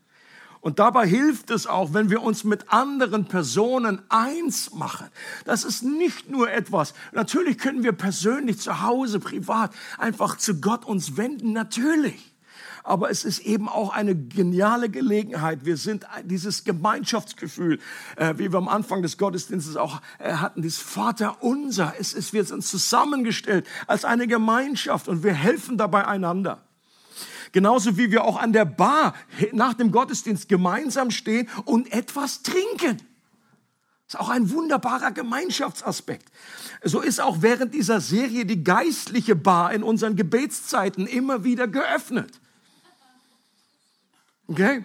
Und 0.61 0.77
dabei 0.77 1.07
hilft 1.07 1.49
es 1.49 1.65
auch, 1.65 1.93
wenn 1.93 2.11
wir 2.11 2.21
uns 2.21 2.43
mit 2.43 2.71
anderen 2.71 3.25
Personen 3.25 3.99
eins 4.09 4.73
machen. 4.73 5.07
Das 5.43 5.63
ist 5.63 5.81
nicht 5.81 6.29
nur 6.29 6.51
etwas. 6.51 6.93
Natürlich 7.13 7.57
können 7.57 7.83
wir 7.83 7.93
persönlich 7.93 8.59
zu 8.59 8.83
Hause, 8.83 9.19
privat 9.19 9.73
einfach 9.97 10.37
zu 10.37 10.61
Gott 10.61 10.85
uns 10.85 11.17
wenden. 11.17 11.51
Natürlich. 11.51 12.31
Aber 12.83 13.09
es 13.09 13.25
ist 13.25 13.39
eben 13.39 13.67
auch 13.67 13.91
eine 13.91 14.15
geniale 14.15 14.89
Gelegenheit. 14.89 15.65
Wir 15.65 15.77
sind 15.77 16.05
dieses 16.25 16.63
Gemeinschaftsgefühl, 16.63 17.79
äh, 18.15 18.35
wie 18.37 18.51
wir 18.51 18.57
am 18.57 18.67
Anfang 18.67 19.01
des 19.01 19.17
Gottesdienstes 19.17 19.77
auch 19.77 20.01
äh, 20.19 20.33
hatten, 20.33 20.61
dieses 20.61 20.79
Vater 20.79 21.41
unser. 21.41 21.95
Es 21.99 22.13
ist, 22.13 22.33
wir 22.33 22.43
sind 22.43 22.63
zusammengestellt 22.63 23.67
als 23.87 24.05
eine 24.05 24.27
Gemeinschaft 24.27 25.07
und 25.07 25.23
wir 25.23 25.33
helfen 25.33 25.77
dabei 25.77 26.07
einander. 26.07 26.63
Genauso 27.51 27.97
wie 27.97 28.11
wir 28.11 28.23
auch 28.23 28.37
an 28.37 28.53
der 28.53 28.65
Bar 28.65 29.13
nach 29.51 29.73
dem 29.73 29.91
Gottesdienst 29.91 30.47
gemeinsam 30.47 31.11
stehen 31.11 31.49
und 31.65 31.91
etwas 31.91 32.43
trinken. 32.43 32.97
Das 34.07 34.15
ist 34.15 34.19
auch 34.19 34.29
ein 34.29 34.49
wunderbarer 34.49 35.11
Gemeinschaftsaspekt. 35.11 36.29
So 36.83 36.99
ist 37.01 37.21
auch 37.21 37.41
während 37.41 37.73
dieser 37.73 38.01
Serie 38.01 38.45
die 38.45 38.63
geistliche 38.63 39.35
Bar 39.35 39.73
in 39.73 39.83
unseren 39.83 40.15
Gebetszeiten 40.15 41.07
immer 41.07 41.43
wieder 41.43 41.67
geöffnet. 41.67 42.39
Okay? 44.47 44.83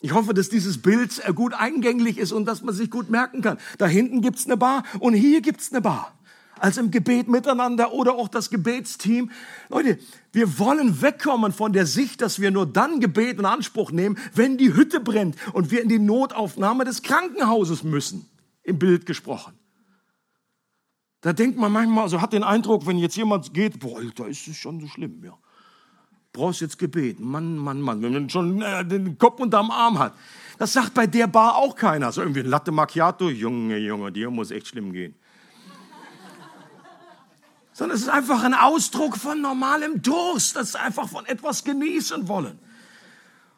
Ich 0.00 0.12
hoffe, 0.12 0.34
dass 0.34 0.50
dieses 0.50 0.82
Bild 0.82 1.22
gut 1.34 1.54
eingänglich 1.54 2.18
ist 2.18 2.32
und 2.32 2.44
dass 2.44 2.62
man 2.62 2.74
sich 2.74 2.90
gut 2.90 3.08
merken 3.08 3.40
kann. 3.40 3.58
Da 3.78 3.86
hinten 3.86 4.20
gibt's 4.20 4.44
eine 4.44 4.58
Bar 4.58 4.84
und 5.00 5.14
hier 5.14 5.40
gibt's 5.40 5.72
eine 5.72 5.80
Bar 5.80 6.14
als 6.58 6.76
im 6.76 6.90
Gebet 6.90 7.28
miteinander 7.28 7.92
oder 7.92 8.14
auch 8.14 8.28
das 8.28 8.50
Gebetsteam. 8.50 9.30
Leute, 9.68 9.98
wir 10.32 10.58
wollen 10.58 11.02
wegkommen 11.02 11.52
von 11.52 11.72
der 11.72 11.86
Sicht, 11.86 12.20
dass 12.20 12.40
wir 12.40 12.50
nur 12.50 12.66
dann 12.66 13.00
Gebet 13.00 13.38
in 13.38 13.44
Anspruch 13.44 13.90
nehmen, 13.90 14.18
wenn 14.34 14.56
die 14.56 14.74
Hütte 14.74 15.00
brennt 15.00 15.36
und 15.52 15.70
wir 15.70 15.82
in 15.82 15.88
die 15.88 15.98
Notaufnahme 15.98 16.84
des 16.84 17.02
Krankenhauses 17.02 17.82
müssen, 17.82 18.28
im 18.62 18.78
Bild 18.78 19.06
gesprochen. 19.06 19.54
Da 21.20 21.32
denkt 21.32 21.58
man 21.58 21.72
manchmal, 21.72 22.04
also 22.04 22.20
hat 22.20 22.32
den 22.32 22.44
Eindruck, 22.44 22.86
wenn 22.86 22.98
jetzt 22.98 23.16
jemand 23.16 23.54
geht, 23.54 23.80
boah, 23.80 24.00
da 24.14 24.26
ist 24.26 24.46
es 24.46 24.56
schon 24.56 24.80
so 24.80 24.86
schlimm, 24.86 25.24
ja. 25.24 25.36
Brauchst 26.32 26.60
jetzt 26.60 26.78
Gebet, 26.78 27.20
Mann, 27.20 27.56
Mann, 27.56 27.80
Mann, 27.80 28.02
wenn 28.02 28.12
man 28.12 28.28
schon 28.28 28.60
äh, 28.60 28.84
den 28.84 29.16
Kopf 29.18 29.40
unterm 29.40 29.70
Arm 29.70 30.00
hat. 30.00 30.14
Das 30.58 30.72
sagt 30.72 30.92
bei 30.92 31.06
der 31.06 31.28
Bar 31.28 31.56
auch 31.56 31.76
keiner. 31.76 32.10
So 32.10 32.22
irgendwie 32.22 32.40
ein 32.40 32.46
Latte 32.46 32.72
Macchiato, 32.72 33.30
Junge, 33.30 33.78
Junge, 33.78 34.10
dir 34.10 34.30
muss 34.30 34.50
echt 34.50 34.66
schlimm 34.66 34.92
gehen 34.92 35.14
sondern 37.74 37.96
es 37.96 38.04
ist 38.04 38.08
einfach 38.08 38.42
ein 38.44 38.54
Ausdruck 38.54 39.18
von 39.18 39.42
normalem 39.42 40.00
Durst, 40.00 40.56
das 40.56 40.70
ist 40.70 40.76
einfach 40.76 41.08
von 41.08 41.26
etwas 41.26 41.64
genießen 41.64 42.28
wollen. 42.28 42.58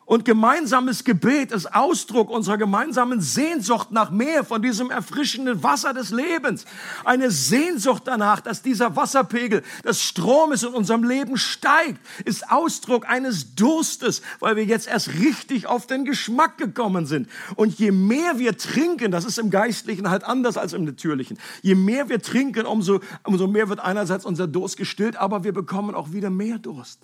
Und 0.07 0.25
gemeinsames 0.25 1.03
Gebet 1.03 1.51
ist 1.51 1.75
Ausdruck 1.75 2.31
unserer 2.31 2.57
gemeinsamen 2.57 3.21
Sehnsucht 3.21 3.91
nach 3.91 4.13
mehr 4.13 4.45
von 4.45 4.63
diesem 4.63 4.89
erfrischenden 4.89 5.65
Wasser 5.65 5.93
des 5.93 6.11
Lebens. 6.11 6.65
Eine 7.05 7.33
Sehnsucht 7.33 8.05
danach, 8.07 8.41
dass 8.41 8.63
dieser 8.63 8.95
Wasserpegel 8.95 9.65
des 9.85 10.01
Stromes 10.01 10.63
in 10.63 10.75
unserem 10.75 11.03
Leben 11.03 11.37
steigt, 11.37 12.01
ist 12.25 12.53
Ausdruck 12.53 13.09
eines 13.09 13.57
Durstes, 13.57 14.23
weil 14.39 14.55
wir 14.55 14.65
jetzt 14.65 14.87
erst 14.87 15.09
richtig 15.15 15.67
auf 15.67 15.89
den 15.89 16.05
Geschmack 16.05 16.57
gekommen 16.57 17.07
sind. 17.07 17.29
Und 17.57 17.77
je 17.81 17.91
mehr 17.91 18.39
wir 18.39 18.57
trinken, 18.57 19.11
das 19.11 19.25
ist 19.25 19.41
im 19.41 19.51
Geistlichen 19.51 20.09
halt 20.09 20.23
anders 20.23 20.57
als 20.57 20.73
im 20.73 20.85
Natürlichen, 20.85 21.37
je 21.63 21.75
mehr 21.75 22.09
wir 22.09 22.23
trinken, 22.23 22.65
umso, 22.65 23.01
umso 23.25 23.49
mehr 23.49 23.69
wird 23.69 23.81
einerseits 23.81 24.25
unser 24.25 24.47
Durst 24.47 24.77
gestillt, 24.77 25.17
aber 25.17 25.43
wir 25.43 25.53
bekommen 25.53 25.97
auch 25.97 26.13
wieder 26.13 26.31
mehr 26.31 26.61
Durst. 26.61 27.01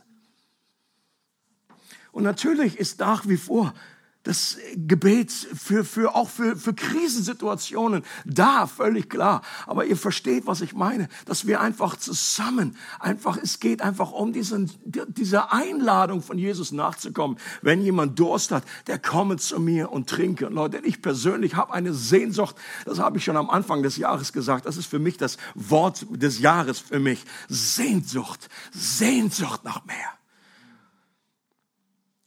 Und 2.13 2.23
natürlich 2.23 2.79
ist 2.79 3.01
nach 3.01 3.27
wie 3.27 3.37
vor 3.37 3.75
das 4.23 4.57
Gebet 4.77 5.33
für, 5.33 5.85
für, 5.85 6.15
auch 6.15 6.29
für, 6.29 6.55
für 6.57 6.75
Krisensituationen 6.75 8.05
da, 8.25 8.67
völlig 8.67 9.11
klar. 9.11 9.43
Aber 9.67 9.85
ihr 9.85 9.97
versteht, 9.97 10.47
was 10.47 10.61
ich 10.61 10.75
meine, 10.75 11.09
dass 11.27 11.47
wir 11.47 11.61
einfach 11.61 11.97
zusammen, 11.97 12.77
einfach, 13.01 13.37
es 13.37 13.59
geht 13.59 13.83
einfach 13.83 14.13
um 14.13 14.33
diesen, 14.33 14.71
diese 14.85 15.53
Einladung 15.53 16.23
von 16.23 16.39
Jesus 16.39 16.71
nachzukommen. 16.71 17.37
Wenn 17.63 17.83
jemand 17.83 18.19
Durst 18.19 18.53
hat, 18.53 18.63
der 18.87 18.99
komme 18.99 19.39
zu 19.39 19.59
mir 19.59 19.91
und 19.91 20.09
trinke. 20.09 20.47
Und 20.47 20.55
Leute, 20.55 20.79
ich 20.85 21.03
persönlich 21.03 21.57
habe 21.57 21.73
eine 21.73 21.93
Sehnsucht, 21.93 22.55
das 22.85 23.01
habe 23.01 23.19
ich 23.19 23.25
schon 23.25 23.37
am 23.37 23.51
Anfang 23.51 23.83
des 23.83 23.97
Jahres 23.97 24.33
gesagt, 24.33 24.67
das 24.67 24.77
ist 24.77 24.87
für 24.87 25.01
mich 25.01 25.17
das 25.17 25.37
Wort 25.55 26.07
des 26.11 26.39
Jahres 26.39 26.79
für 26.79 27.01
mich. 27.01 27.25
Sehnsucht, 27.49 28.49
Sehnsucht 28.73 29.65
nach 29.65 29.85
mehr. 29.85 30.22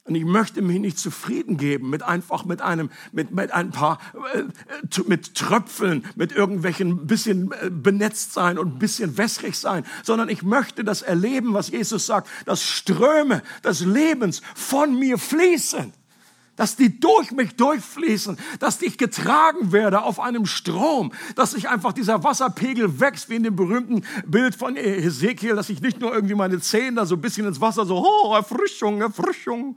Und 0.06 0.14
ich 0.14 0.24
möchte 0.24 0.62
mich 0.62 0.78
nicht 0.78 0.98
zufrieden 1.00 1.56
geben 1.56 1.90
mit 1.90 2.04
einfach 2.04 2.44
mit 2.44 2.62
einem, 2.62 2.90
mit, 3.10 3.32
mit 3.32 3.50
ein 3.50 3.72
paar, 3.72 3.98
äh, 4.34 4.44
mit 5.06 5.34
Tröpfeln, 5.34 6.06
mit 6.14 6.30
irgendwelchen 6.30 7.08
bisschen 7.08 7.50
äh, 7.60 7.70
benetzt 7.70 8.32
sein 8.32 8.56
und 8.56 8.78
bisschen 8.78 9.18
wässrig 9.18 9.58
sein, 9.58 9.84
sondern 10.04 10.28
ich 10.28 10.44
möchte 10.44 10.84
das 10.84 11.02
erleben, 11.02 11.54
was 11.54 11.70
Jesus 11.70 12.06
sagt, 12.06 12.28
dass 12.44 12.62
Ströme 12.62 13.42
des 13.64 13.80
Lebens 13.80 14.42
von 14.54 14.96
mir 14.96 15.18
fließen. 15.18 15.92
Dass 16.54 16.76
die 16.76 17.00
durch 17.00 17.32
mich 17.32 17.56
durchfließen, 17.56 18.38
dass 18.60 18.80
ich 18.80 18.96
getragen 18.96 19.72
werde 19.72 20.02
auf 20.02 20.18
einem 20.18 20.46
Strom, 20.46 21.12
dass 21.34 21.50
sich 21.50 21.68
einfach 21.68 21.92
dieser 21.92 22.24
Wasserpegel 22.24 22.98
wächst, 22.98 23.28
wie 23.28 23.36
in 23.36 23.42
dem 23.42 23.56
berühmten 23.56 24.04
Bild 24.26 24.54
von 24.54 24.76
Ezekiel, 24.76 25.54
dass 25.54 25.68
ich 25.68 25.82
nicht 25.82 26.00
nur 26.00 26.14
irgendwie 26.14 26.34
meine 26.34 26.58
Zähne 26.60 26.96
da 26.96 27.06
so 27.06 27.16
ein 27.16 27.20
bisschen 27.20 27.46
ins 27.46 27.60
Wasser 27.60 27.84
so, 27.84 28.06
oh, 28.06 28.34
Erfrischung, 28.34 29.02
Erfrischung, 29.02 29.76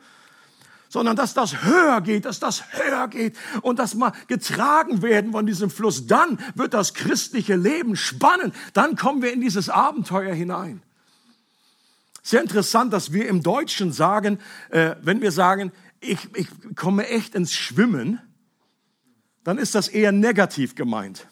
sondern 0.89 1.15
dass 1.15 1.33
das 1.33 1.63
höher 1.63 2.01
geht, 2.01 2.25
dass 2.25 2.39
das 2.39 2.63
höher 2.73 3.07
geht 3.07 3.37
und 3.61 3.79
dass 3.79 3.95
wir 3.95 4.11
getragen 4.27 5.01
werden 5.01 5.31
von 5.31 5.45
diesem 5.45 5.69
Fluss. 5.69 6.07
Dann 6.07 6.39
wird 6.55 6.73
das 6.73 6.93
christliche 6.93 7.55
Leben 7.55 7.95
spannend. 7.95 8.53
Dann 8.73 8.95
kommen 8.95 9.21
wir 9.21 9.31
in 9.31 9.39
dieses 9.39 9.69
Abenteuer 9.69 10.33
hinein. 10.33 10.81
Sehr 12.21 12.41
interessant, 12.41 12.91
dass 12.91 13.13
wir 13.13 13.27
im 13.29 13.43
Deutschen 13.43 13.93
sagen, 13.93 14.39
äh, 14.69 14.95
wenn 15.01 15.21
wir 15.21 15.31
sagen, 15.31 15.71
ich, 16.01 16.19
ich 16.35 16.47
komme 16.75 17.07
echt 17.07 17.35
ins 17.35 17.53
Schwimmen, 17.53 18.19
dann 19.43 19.57
ist 19.57 19.75
das 19.75 19.87
eher 19.87 20.11
negativ 20.11 20.75
gemeint 20.75 21.27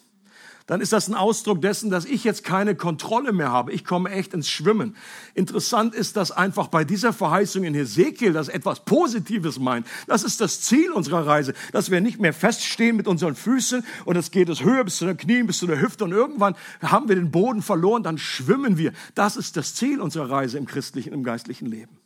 dann 0.68 0.82
ist 0.82 0.92
das 0.94 1.08
ein 1.08 1.16
Ausdruck 1.16 1.62
dessen, 1.62 1.90
dass 1.90 2.06
ich 2.06 2.26
jetzt 2.26 2.44
keine 2.44 2.76
Kontrolle 2.76 3.32
mehr 3.32 3.52
habe. 3.52 3.72
Ich 3.72 3.86
komme 3.86 4.10
echt 4.12 4.34
ins 4.34 4.50
Schwimmen. 4.50 4.96
Interessant 5.34 5.96
ist, 5.96 6.18
dass 6.18 6.32
einfach 6.32 6.68
bei 6.68 6.84
dieser 6.84 7.14
Verheißung 7.14 7.64
in 7.64 7.74
Hesekiel 7.74 8.34
das 8.34 8.50
etwas 8.50 8.84
Positives 8.84 9.60
meint. 9.60 9.88
Das 10.08 10.24
ist 10.24 10.42
das 10.42 10.62
Ziel 10.62 10.92
unserer 10.92 11.26
Reise, 11.26 11.54
dass 11.72 11.90
wir 11.90 12.02
nicht 12.02 12.20
mehr 12.20 12.34
feststehen 12.34 12.98
mit 12.98 13.08
unseren 13.08 13.36
Füßen 13.36 13.84
und 14.04 14.18
es 14.18 14.30
geht 14.30 14.50
es 14.50 14.62
höher 14.62 14.84
bis 14.84 14.98
zu 14.98 15.06
den 15.06 15.16
Knien, 15.16 15.48
bis 15.48 15.58
zu 15.58 15.68
der 15.68 15.82
Hüfte 15.82 16.04
und 16.04 16.12
irgendwann 16.12 16.56
haben 16.82 17.08
wir 17.08 17.16
den 17.16 17.32
Boden 17.32 17.62
verloren, 17.62 18.04
dann 18.04 18.18
schwimmen 18.18 18.78
wir. 18.78 18.92
Das 19.16 19.38
ist 19.38 19.56
das 19.56 19.74
Ziel 19.74 20.02
unserer 20.02 20.30
Reise 20.30 20.58
im 20.58 20.66
christlichen, 20.66 21.14
im 21.14 21.24
geistlichen 21.24 21.68
Leben. 21.68 21.98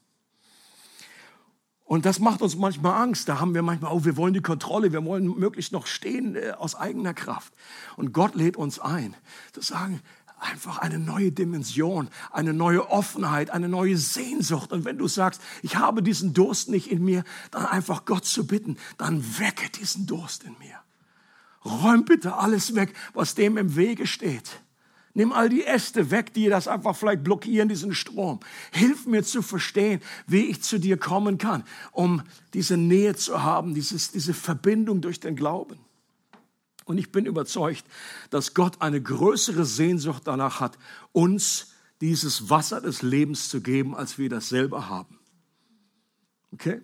Und 1.91 2.05
das 2.05 2.19
macht 2.19 2.41
uns 2.41 2.55
manchmal 2.55 3.01
Angst. 3.01 3.27
Da 3.27 3.41
haben 3.41 3.53
wir 3.53 3.63
manchmal, 3.63 3.91
oh, 3.91 4.05
wir 4.05 4.15
wollen 4.15 4.33
die 4.33 4.39
Kontrolle, 4.39 4.93
wir 4.93 5.03
wollen 5.03 5.25
möglichst 5.37 5.73
noch 5.73 5.87
stehen 5.87 6.37
äh, 6.37 6.51
aus 6.57 6.73
eigener 6.73 7.13
Kraft. 7.13 7.51
Und 7.97 8.13
Gott 8.13 8.33
lädt 8.33 8.55
uns 8.55 8.79
ein, 8.79 9.13
zu 9.51 9.59
sagen, 9.59 9.99
einfach 10.39 10.77
eine 10.77 10.99
neue 10.99 11.33
Dimension, 11.33 12.07
eine 12.31 12.53
neue 12.53 12.89
Offenheit, 12.89 13.49
eine 13.49 13.67
neue 13.67 13.97
Sehnsucht. 13.97 14.71
Und 14.71 14.85
wenn 14.85 14.97
du 14.97 15.09
sagst, 15.09 15.41
ich 15.63 15.75
habe 15.75 16.01
diesen 16.01 16.33
Durst 16.33 16.69
nicht 16.69 16.89
in 16.89 17.03
mir, 17.03 17.25
dann 17.51 17.65
einfach 17.65 18.05
Gott 18.05 18.23
zu 18.23 18.47
bitten, 18.47 18.77
dann 18.97 19.37
wecke 19.37 19.69
diesen 19.69 20.07
Durst 20.07 20.45
in 20.45 20.55
mir. 20.59 20.77
Räum 21.65 22.05
bitte 22.05 22.37
alles 22.37 22.73
weg, 22.73 22.93
was 23.13 23.35
dem 23.35 23.57
im 23.57 23.75
Wege 23.75 24.07
steht. 24.07 24.61
Nimm 25.13 25.33
all 25.33 25.49
die 25.49 25.65
Äste 25.65 26.09
weg, 26.09 26.33
die 26.33 26.47
das 26.47 26.67
einfach 26.67 26.95
vielleicht 26.95 27.23
blockieren, 27.23 27.67
diesen 27.67 27.93
Strom. 27.93 28.39
Hilf 28.71 29.05
mir 29.05 29.23
zu 29.23 29.41
verstehen, 29.41 30.01
wie 30.25 30.45
ich 30.45 30.63
zu 30.63 30.79
dir 30.79 30.97
kommen 30.97 31.37
kann, 31.37 31.63
um 31.91 32.21
diese 32.53 32.77
Nähe 32.77 33.15
zu 33.15 33.43
haben, 33.43 33.73
dieses, 33.73 34.11
diese 34.11 34.33
Verbindung 34.33 35.01
durch 35.01 35.19
den 35.19 35.35
Glauben. 35.35 35.77
Und 36.85 36.97
ich 36.97 37.11
bin 37.11 37.25
überzeugt, 37.25 37.83
dass 38.29 38.53
Gott 38.53 38.81
eine 38.81 39.01
größere 39.01 39.65
Sehnsucht 39.65 40.23
danach 40.25 40.59
hat, 40.59 40.77
uns 41.11 41.73
dieses 41.99 42.49
Wasser 42.49 42.81
des 42.81 43.01
Lebens 43.01 43.49
zu 43.49 43.61
geben, 43.61 43.95
als 43.95 44.17
wir 44.17 44.29
das 44.29 44.49
selber 44.49 44.89
haben. 44.89 45.19
Okay? 46.53 46.81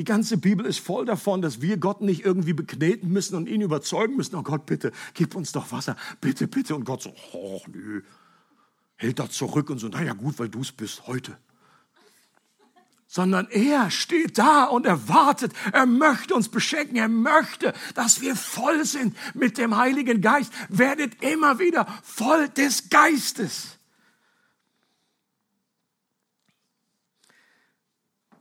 Die 0.00 0.04
ganze 0.04 0.38
Bibel 0.38 0.64
ist 0.64 0.78
voll 0.78 1.04
davon, 1.04 1.42
dass 1.42 1.60
wir 1.60 1.76
Gott 1.76 2.00
nicht 2.00 2.24
irgendwie 2.24 2.54
bekneten 2.54 3.10
müssen 3.10 3.36
und 3.36 3.46
ihn 3.46 3.60
überzeugen 3.60 4.16
müssen. 4.16 4.34
Oh 4.34 4.42
Gott, 4.42 4.64
bitte, 4.64 4.92
gib 5.12 5.34
uns 5.34 5.52
doch 5.52 5.72
Wasser. 5.72 5.94
Bitte, 6.22 6.48
bitte. 6.48 6.74
Und 6.74 6.86
Gott 6.86 7.02
so, 7.02 7.12
oh, 7.34 7.60
nö. 7.70 8.00
Hält 8.96 9.18
da 9.18 9.28
zurück 9.28 9.68
und 9.68 9.78
so, 9.78 9.88
naja, 9.88 10.14
gut, 10.14 10.38
weil 10.38 10.48
du 10.48 10.62
es 10.62 10.72
bist 10.72 11.06
heute. 11.06 11.36
Sondern 13.08 13.46
er 13.50 13.90
steht 13.90 14.38
da 14.38 14.64
und 14.64 14.86
er 14.86 15.06
wartet. 15.06 15.52
Er 15.70 15.84
möchte 15.84 16.34
uns 16.34 16.48
beschenken. 16.48 16.96
Er 16.96 17.08
möchte, 17.08 17.74
dass 17.94 18.22
wir 18.22 18.36
voll 18.36 18.86
sind 18.86 19.14
mit 19.34 19.58
dem 19.58 19.76
Heiligen 19.76 20.22
Geist. 20.22 20.50
Werdet 20.70 21.22
immer 21.22 21.58
wieder 21.58 21.86
voll 22.02 22.48
des 22.48 22.88
Geistes. 22.88 23.76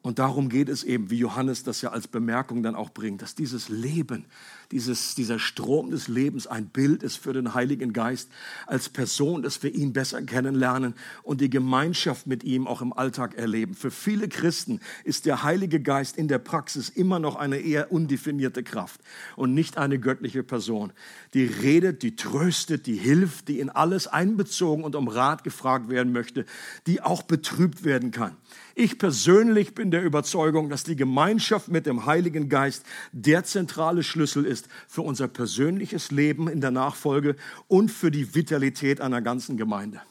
Und 0.02 0.20
darum 0.20 0.50
geht 0.50 0.70
es 0.70 0.84
eben, 0.84 1.10
wie 1.10 1.18
Johannes 1.18 1.64
das 1.64 1.82
ja 1.82 1.90
als 1.90 2.08
Bemerkung 2.08 2.64
dann 2.64 2.76
auch 2.76 2.90
bringt, 2.90 3.22
dass 3.22 3.36
dieses 3.36 3.70
Leben, 3.70 4.26
dieses, 4.72 5.16
dieser 5.16 5.40
Strom 5.40 5.90
des 5.90 6.08
Lebens 6.08 6.46
ein 6.46 6.68
Bild 6.68 7.02
ist 7.02 7.18
für 7.18 7.34
den 7.34 7.54
Heiligen 7.54 7.92
Geist 7.92 8.30
als 8.68 8.90
Person, 8.90 9.42
dass 9.42 9.64
wir 9.64 9.74
ihn 9.74 9.94
besser 9.94 10.22
kennenlernen 10.22 10.94
und 11.24 11.42
die 11.42 11.50
Gemeinschaft 11.50 12.28
mit 12.28 12.44
ihm 12.44 12.68
auch 12.68 12.82
im 12.82 12.94
Alltag 12.94 13.36
erleben. 13.36 13.74
Für 13.74 13.90
viele 13.90 14.28
Christen 14.28 14.80
ist 15.04 15.26
der 15.26 15.44
Heilige 15.44 15.80
Geist 15.80 16.18
in 16.18 16.28
der 16.28 16.38
Praxis 16.38 16.90
immer 16.90 17.20
noch 17.20 17.36
eine 17.36 17.58
eher 17.58 17.92
undefinierte 17.92 18.64
Kraft 18.64 19.02
und 19.36 19.54
nicht 19.54 19.78
eine 19.78 20.00
göttliche 20.00 20.44
Person, 20.44 20.92
die 21.34 21.46
redet, 21.46 22.04
die 22.04 22.16
tröstet, 22.16 22.86
die 22.86 22.96
hilft, 22.96 23.48
die 23.48 23.60
in 23.60 23.70
alles 23.70 24.08
einbezogen 24.08 24.84
und 24.84 24.96
um 24.96 25.08
Rat 25.08 25.44
gefragt 25.44 25.90
werden 25.90 26.12
möchte, 26.12 26.46
die 26.86 27.02
auch 27.02 27.24
betrübt 27.24 27.84
werden 27.84 28.12
kann. 28.12 28.36
Ich 28.76 28.98
persönlich 28.98 29.76
bin 29.76 29.92
der 29.92 30.04
Überzeugung, 30.04 30.70
dass 30.70 30.84
die 30.84 30.96
Gemeinschaft 30.96 31.68
mit 31.68 31.86
dem 31.86 32.06
Heiligen 32.06 32.48
Geist 32.50 32.86
der 33.12 33.44
zentrale 33.44 34.04
Schlüssel 34.04 34.46
ist 34.46 34.59
für 34.88 35.02
unser 35.02 35.28
persönliches 35.28 36.12
Leben 36.12 36.48
in 36.48 36.62
der 36.62 36.72
Nachfolge 36.72 37.36
und 37.68 37.90
für 37.92 38.12
die 38.12 38.36
Vitalität 38.36 39.00
einer 39.00 39.22
ganzen 39.22 39.56
Gemeinde. 39.56 40.02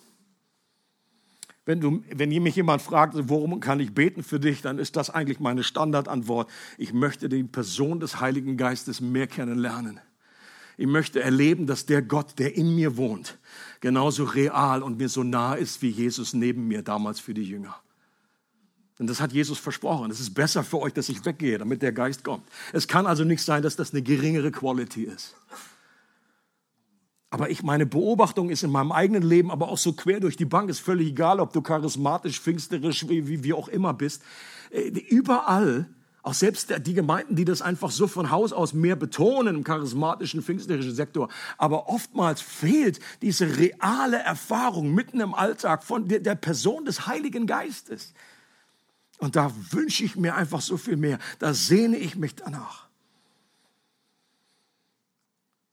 Wenn, 1.68 1.80
du, 1.80 2.02
wenn 2.14 2.30
mich 2.30 2.56
jemand 2.56 2.80
fragt, 2.80 3.14
worum 3.28 3.61
kann 3.61 3.78
ich 3.78 3.92
beten 3.92 4.22
für 4.22 4.40
dich, 4.40 4.62
dann 4.62 4.78
ist 4.78 4.96
das 4.96 5.11
eigentlich 5.11 5.38
meine 5.38 5.62
Standardantwort. 5.62 6.48
Ich 6.78 6.94
möchte 6.94 7.28
die 7.28 7.44
Person 7.44 8.00
des 8.00 8.20
Heiligen 8.20 8.56
Geistes 8.56 9.02
mehr 9.02 9.26
kennenlernen. 9.26 10.00
Ich 10.78 10.87
möchte 10.87 11.20
erleben, 11.20 11.66
dass 11.66 11.84
der 11.84 12.00
Gott, 12.00 12.38
der 12.38 12.56
in 12.56 12.74
mir 12.74 12.96
wohnt, 12.96 13.37
genauso 13.80 14.24
real 14.24 14.82
und 14.82 14.96
mir 14.96 15.11
so 15.11 15.24
nah 15.24 15.54
ist 15.54 15.82
wie 15.82 15.90
Jesus 15.90 16.32
neben 16.32 16.68
mir 16.68 16.82
damals 16.82 17.20
für 17.20 17.34
die 17.34 17.42
Jünger. 17.42 17.76
Und 18.98 19.08
das 19.08 19.20
hat 19.20 19.32
Jesus 19.32 19.58
versprochen. 19.58 20.11
Es 20.11 20.18
ist 20.18 20.34
besser 20.34 20.64
für 20.64 20.80
euch, 20.80 20.92
dass 20.92 21.08
ich 21.08 21.24
weggehe, 21.24 21.58
damit 21.58 21.82
der 21.82 21.92
Geist 21.92 22.24
kommt. 22.24 22.44
Es 22.72 22.88
kann 22.88 23.06
also 23.06 23.24
nicht 23.24 23.42
sein, 23.42 23.62
dass 23.62 23.76
das 23.76 23.92
eine 23.92 24.02
geringere 24.02 24.50
Quality 24.50 25.04
ist. 25.04 25.37
Aber 27.30 27.50
ich, 27.50 27.62
meine 27.62 27.87
Beobachtung 27.87 28.48
ist 28.48 28.62
in 28.62 28.70
meinem 28.70 28.90
eigenen 28.90 29.22
Leben, 29.22 29.50
aber 29.50 29.68
auch 29.68 29.78
so 29.78 29.92
quer 29.92 30.18
durch 30.18 30.37
die 30.37 30.46
Bank, 30.46 30.70
ist 30.70 30.80
völlig 30.80 31.08
egal, 31.08 31.40
ob 31.40 31.52
du 31.52 31.61
charismatisch, 31.61 32.40
pfingsterisch, 32.40 33.08
wie, 33.08 33.44
wie 33.44 33.52
auch 33.52 33.68
immer 33.68 33.92
bist. 33.92 34.22
Äh, 34.70 34.88
überall, 34.88 35.88
auch 36.22 36.34
selbst 36.34 36.74
die 36.87 36.94
Gemeinden, 36.94 37.37
die 37.37 37.44
das 37.44 37.62
einfach 37.62 37.90
so 37.90 38.06
von 38.06 38.30
Haus 38.30 38.52
aus 38.52 38.72
mehr 38.72 38.96
betonen 38.96 39.56
im 39.56 39.64
charismatischen, 39.64 40.42
pfingsterischen 40.42 40.94
Sektor. 40.94 41.28
Aber 41.56 41.88
oftmals 41.88 42.40
fehlt 42.40 42.98
diese 43.22 43.58
reale 43.58 44.18
Erfahrung 44.18 44.94
mitten 44.94 45.20
im 45.20 45.34
Alltag 45.34 45.84
von 45.84 46.08
der 46.08 46.34
Person 46.34 46.84
des 46.84 47.06
Heiligen 47.06 47.46
Geistes. 47.46 48.14
Und 49.18 49.37
da 49.37 49.52
wünsche 49.70 50.04
ich 50.04 50.16
mir 50.16 50.37
einfach 50.37 50.61
so 50.61 50.76
viel 50.76 50.96
mehr. 50.96 51.18
Da 51.38 51.52
sehne 51.52 51.96
ich 51.96 52.16
mich 52.16 52.37
danach. 52.37 52.88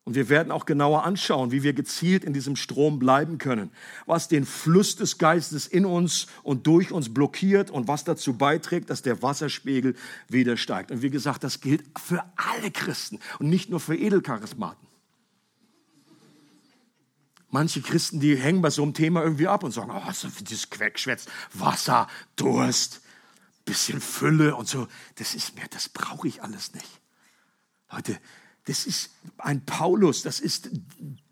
Und 0.05 0.13
wir 0.13 0.29
werden 0.29 0.51
auch 0.51 0.67
genauer 0.67 1.03
anschauen, 1.03 1.51
wie 1.51 1.63
wir 1.63 1.73
gezielt 1.73 2.23
in 2.23 2.31
diesem 2.31 2.55
Strom 2.55 2.99
bleiben 2.99 3.39
können, 3.39 3.71
was 4.05 4.27
den 4.27 4.45
Fluss 4.45 4.95
des 4.95 5.17
Geistes 5.17 5.65
in 5.65 5.83
uns 5.83 6.27
und 6.43 6.67
durch 6.67 6.91
uns 6.91 7.11
blockiert 7.11 7.71
und 7.71 7.87
was 7.87 8.03
dazu 8.03 8.37
beiträgt, 8.37 8.91
dass 8.91 9.01
der 9.01 9.23
Wasserspiegel 9.23 9.95
wieder 10.29 10.57
steigt. 10.57 10.91
Und 10.91 11.01
wie 11.01 11.09
gesagt, 11.09 11.43
das 11.43 11.59
gilt 11.59 11.83
für 11.97 12.23
alle 12.35 12.69
Christen 12.69 13.19
und 13.39 13.49
nicht 13.49 13.71
nur 13.71 13.79
für 13.79 13.95
Edelcharismaten. 13.95 14.87
Manche 17.49 17.81
Christen, 17.81 18.19
die 18.19 18.35
hängen 18.35 18.61
bei 18.61 18.69
so 18.69 18.83
einem 18.83 18.93
Thema 18.93 19.23
irgendwie 19.23 19.47
ab 19.47 19.63
und 19.63 19.71
sagen, 19.71 19.91
oh, 19.91 20.11
so 20.11 20.27
dieses 20.39 20.69
Queckschwätz, 20.69 21.25
Wasser, 21.53 22.07
Durst, 22.35 23.01
bisschen 23.65 23.99
Fülle 23.99 24.55
und 24.55 24.67
so. 24.67 24.87
Das 25.15 25.35
ist 25.35 25.55
mir, 25.55 25.67
das 25.69 25.89
brauche 25.89 26.27
ich 26.27 26.41
alles 26.43 26.73
nicht. 26.73 27.01
Leute, 27.91 28.19
das 28.65 28.85
ist 28.85 29.11
ein 29.37 29.63
Paulus, 29.65 30.23
das 30.23 30.39
ist 30.39 30.69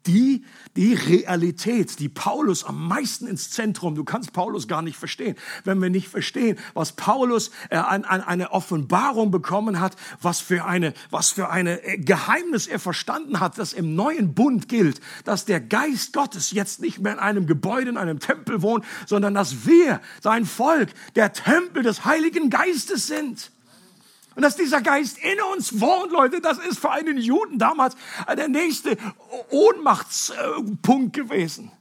die, 0.06 0.43
die 0.76 0.93
Realität, 0.93 2.00
die 2.00 2.10
Paulus 2.10 2.63
am 2.63 2.88
meisten 2.88 3.28
ins 3.28 3.52
Zentrum, 3.52 3.96
du 3.96 4.04
kannst 4.04 4.34
Paulus 4.34 4.67
gar 4.67 4.82
nicht 4.82 4.98
verstehen, 4.98 5.36
wenn 5.63 5.82
wir 5.82 5.89
nicht 5.89 6.10
verstehen, 6.10 6.58
was 6.74 6.93
Paulus 6.93 7.52
äh, 7.69 7.78
an, 7.78 8.04
an 8.04 8.22
eine 8.22 8.52
Offenbarung 8.52 9.32
bekommen 9.32 9.80
hat, 9.80 9.96
was 10.22 10.41
für 10.41 10.65
eine, 10.65 10.93
was 11.10 11.32
für 11.32 11.50
eine 11.50 11.82
äh, 11.84 11.98
Geheimnis 11.98 12.67
er 12.67 12.80
verstanden 12.80 13.39
hat, 13.39 13.58
das 13.58 13.74
im 13.74 13.96
neuen 13.96 14.34
Bund 14.34 14.67
gilt, 14.67 15.00
dass 15.24 15.46
der 15.46 15.62
Geist 15.62 16.13
Gottes 16.13 16.52
jetzt 16.52 16.82
nicht 16.82 17.00
mehr 17.00 17.13
in 17.13 17.19
einem 17.19 17.48
Gebäude, 17.48 17.89
in 17.89 17.98
einem 17.98 18.19
Tempel 18.19 18.62
wohnt, 18.62 18.86
sondern 19.06 19.34
dass 19.34 19.65
wir, 19.65 20.02
sein 20.22 20.46
Volk, 20.46 20.89
der 21.15 21.34
Tempel 21.34 21.84
des 21.84 22.06
Heiligen 22.06 22.50
Geistes 22.50 23.08
sind. 23.08 23.52
Und 24.36 24.41
dass 24.41 24.56
dieser 24.56 24.82
Geist 24.82 25.17
in 25.17 25.39
uns 25.54 25.80
wohnt, 25.80 26.12
Leute, 26.12 26.41
das 26.41 26.58
ist 26.58 26.80
für 26.80 26.91
einen 26.91 27.17
Juden 27.17 27.60
damals 27.60 27.96
der 28.36 28.48
nächste 28.48 28.98
Ohnmachtspunkt 29.52 31.13
gewesen. 31.13 31.72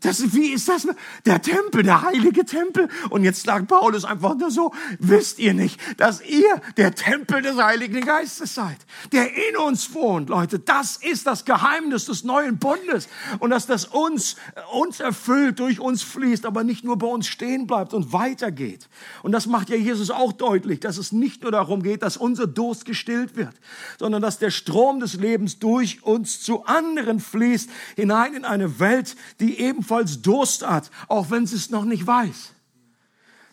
Das, 0.00 0.34
wie 0.34 0.52
ist 0.52 0.68
das? 0.68 0.86
Der 1.24 1.40
Tempel, 1.40 1.82
der 1.82 2.02
heilige 2.02 2.44
Tempel. 2.44 2.88
Und 3.08 3.24
jetzt 3.24 3.44
sagt 3.44 3.68
Paulus 3.68 4.04
einfach 4.04 4.36
nur 4.36 4.50
so, 4.50 4.72
wisst 4.98 5.38
ihr 5.38 5.54
nicht, 5.54 5.80
dass 5.98 6.20
ihr 6.20 6.60
der 6.76 6.94
Tempel 6.94 7.40
des 7.40 7.56
Heiligen 7.56 8.02
Geistes 8.02 8.54
seid, 8.54 8.76
der 9.12 9.30
in 9.48 9.56
uns 9.56 9.94
wohnt, 9.94 10.28
Leute. 10.28 10.58
Das 10.58 10.98
ist 10.98 11.26
das 11.26 11.46
Geheimnis 11.46 12.04
des 12.04 12.24
neuen 12.24 12.58
Bundes. 12.58 13.08
Und 13.38 13.50
dass 13.50 13.66
das 13.66 13.86
uns, 13.86 14.36
uns 14.70 15.00
erfüllt, 15.00 15.60
durch 15.60 15.80
uns 15.80 16.02
fließt, 16.02 16.44
aber 16.44 16.62
nicht 16.62 16.84
nur 16.84 16.98
bei 16.98 17.06
uns 17.06 17.26
stehen 17.26 17.66
bleibt 17.66 17.94
und 17.94 18.12
weitergeht. 18.12 18.90
Und 19.22 19.32
das 19.32 19.46
macht 19.46 19.70
ja 19.70 19.76
Jesus 19.76 20.10
auch 20.10 20.32
deutlich, 20.32 20.78
dass 20.80 20.98
es 20.98 21.10
nicht 21.10 21.42
nur 21.42 21.52
darum 21.52 21.82
geht, 21.82 22.02
dass 22.02 22.18
unser 22.18 22.46
Durst 22.46 22.84
gestillt 22.84 23.34
wird, 23.34 23.54
sondern 23.98 24.20
dass 24.20 24.38
der 24.38 24.50
Strom 24.50 25.00
des 25.00 25.14
Lebens 25.14 25.58
durch 25.58 26.02
uns 26.02 26.42
zu 26.42 26.66
anderen 26.66 27.18
fließt, 27.18 27.70
hinein 27.96 28.34
in 28.34 28.44
eine 28.44 28.78
Welt, 28.78 29.16
die 29.40 29.58
eben 29.58 29.85
ebenfalls 29.86 30.22
Durst 30.22 30.66
hat, 30.66 30.90
auch 31.08 31.30
wenn 31.30 31.46
sie 31.46 31.56
es 31.56 31.70
noch 31.70 31.84
nicht 31.84 32.06
weiß. 32.06 32.52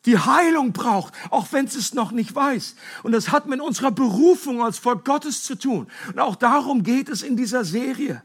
Die 0.06 0.18
Heilung 0.18 0.74
braucht, 0.74 1.14
auch 1.30 1.48
wenn 1.52 1.68
sie 1.68 1.80
es 1.80 1.94
noch 1.94 2.12
nicht 2.12 2.36
weiß. 2.36 2.76
Und 3.04 3.14
das 3.14 3.32
hat 3.32 3.46
mit 3.46 3.62
unserer 3.62 3.92
Berufung 3.92 4.62
als 4.62 4.78
Volk 4.78 5.06
Gottes 5.06 5.44
zu 5.44 5.56
tun. 5.56 5.88
Und 6.08 6.20
auch 6.20 6.36
darum 6.36 6.84
geht 6.84 7.08
es 7.08 7.22
in 7.22 7.38
dieser 7.38 7.64
Serie. 7.64 8.22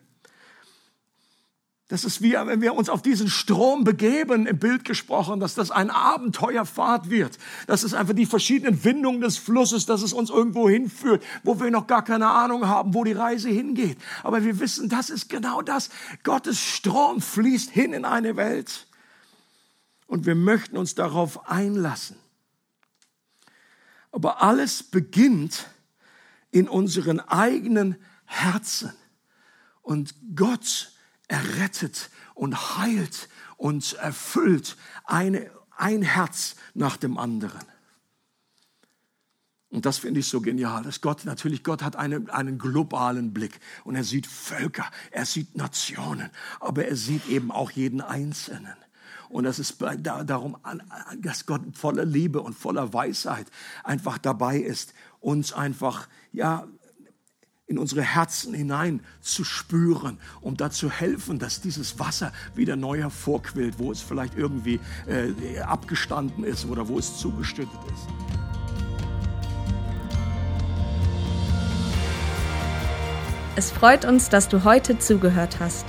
Das 1.88 2.04
ist 2.04 2.20
wie, 2.20 2.34
wenn 2.34 2.60
wir 2.60 2.74
uns 2.74 2.90
auf 2.90 3.00
diesen 3.00 3.28
Strom 3.28 3.82
begeben, 3.82 4.46
im 4.46 4.58
Bild 4.58 4.84
gesprochen, 4.84 5.40
dass 5.40 5.54
das 5.54 5.70
ein 5.70 5.88
Abenteuerfahrt 5.88 7.08
wird. 7.08 7.38
Das 7.66 7.82
ist 7.82 7.94
einfach 7.94 8.14
die 8.14 8.26
verschiedenen 8.26 8.84
Windungen 8.84 9.22
des 9.22 9.38
Flusses, 9.38 9.86
dass 9.86 10.02
es 10.02 10.12
uns 10.12 10.28
irgendwo 10.28 10.68
hinführt, 10.68 11.24
wo 11.44 11.58
wir 11.58 11.70
noch 11.70 11.86
gar 11.86 12.04
keine 12.04 12.28
Ahnung 12.28 12.68
haben, 12.68 12.92
wo 12.92 13.04
die 13.04 13.12
Reise 13.12 13.48
hingeht. 13.48 13.96
Aber 14.22 14.44
wir 14.44 14.60
wissen, 14.60 14.90
das 14.90 15.08
ist 15.08 15.30
genau 15.30 15.62
das. 15.62 15.88
Gottes 16.24 16.60
Strom 16.60 17.22
fließt 17.22 17.70
hin 17.70 17.94
in 17.94 18.04
eine 18.04 18.36
Welt. 18.36 18.86
Und 20.06 20.26
wir 20.26 20.34
möchten 20.34 20.76
uns 20.76 20.94
darauf 20.94 21.48
einlassen. 21.48 22.16
Aber 24.12 24.42
alles 24.42 24.82
beginnt 24.82 25.68
in 26.50 26.68
unseren 26.68 27.20
eigenen 27.20 27.96
Herzen. 28.26 28.92
Und 29.80 30.14
Gott 30.34 30.92
errettet 31.28 32.10
und 32.34 32.78
heilt 32.78 33.28
und 33.56 33.94
erfüllt 33.94 34.76
eine, 35.04 35.50
ein 35.76 36.02
Herz 36.02 36.56
nach 36.74 36.96
dem 36.96 37.18
anderen. 37.18 37.62
Und 39.70 39.84
das 39.84 39.98
finde 39.98 40.20
ich 40.20 40.28
so 40.28 40.40
genial, 40.40 40.82
dass 40.82 41.02
Gott, 41.02 41.26
natürlich, 41.26 41.62
Gott 41.62 41.82
hat 41.82 41.94
einen, 41.94 42.30
einen 42.30 42.58
globalen 42.58 43.34
Blick 43.34 43.60
und 43.84 43.96
er 43.96 44.04
sieht 44.04 44.26
Völker, 44.26 44.90
er 45.10 45.26
sieht 45.26 45.56
Nationen, 45.56 46.30
aber 46.58 46.86
er 46.86 46.96
sieht 46.96 47.26
eben 47.26 47.50
auch 47.50 47.70
jeden 47.70 48.00
Einzelnen. 48.00 48.74
Und 49.28 49.44
das 49.44 49.58
ist 49.58 49.76
darum, 50.00 50.56
dass 51.18 51.44
Gott 51.44 51.60
voller 51.74 52.06
Liebe 52.06 52.40
und 52.40 52.54
voller 52.54 52.94
Weisheit 52.94 53.46
einfach 53.84 54.16
dabei 54.16 54.58
ist, 54.58 54.94
uns 55.20 55.52
einfach, 55.52 56.08
ja, 56.32 56.66
in 57.68 57.78
unsere 57.78 58.02
Herzen 58.02 58.54
hinein 58.54 59.00
zu 59.20 59.44
spüren, 59.44 60.18
um 60.40 60.56
da 60.56 60.70
zu 60.70 60.90
helfen, 60.90 61.38
dass 61.38 61.60
dieses 61.60 61.98
Wasser 61.98 62.32
wieder 62.54 62.76
neu 62.76 62.98
hervorquillt, 62.98 63.78
wo 63.78 63.92
es 63.92 64.00
vielleicht 64.00 64.36
irgendwie 64.36 64.80
äh, 65.06 65.60
abgestanden 65.60 66.44
ist 66.44 66.64
oder 66.64 66.88
wo 66.88 66.98
es 66.98 67.18
zugeschüttet 67.18 67.78
ist. 67.94 68.08
Es 73.54 73.70
freut 73.70 74.04
uns, 74.04 74.30
dass 74.30 74.48
du 74.48 74.64
heute 74.64 74.98
zugehört 74.98 75.60
hast. 75.60 75.86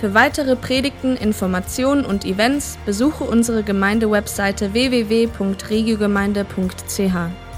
Für 0.00 0.14
weitere 0.14 0.54
Predigten, 0.54 1.16
Informationen 1.16 2.04
und 2.04 2.24
Events 2.24 2.78
besuche 2.86 3.24
unsere 3.24 3.62
Gemeindewebseite 3.62 4.72
www.regiogemeinde.ch. 4.74 7.49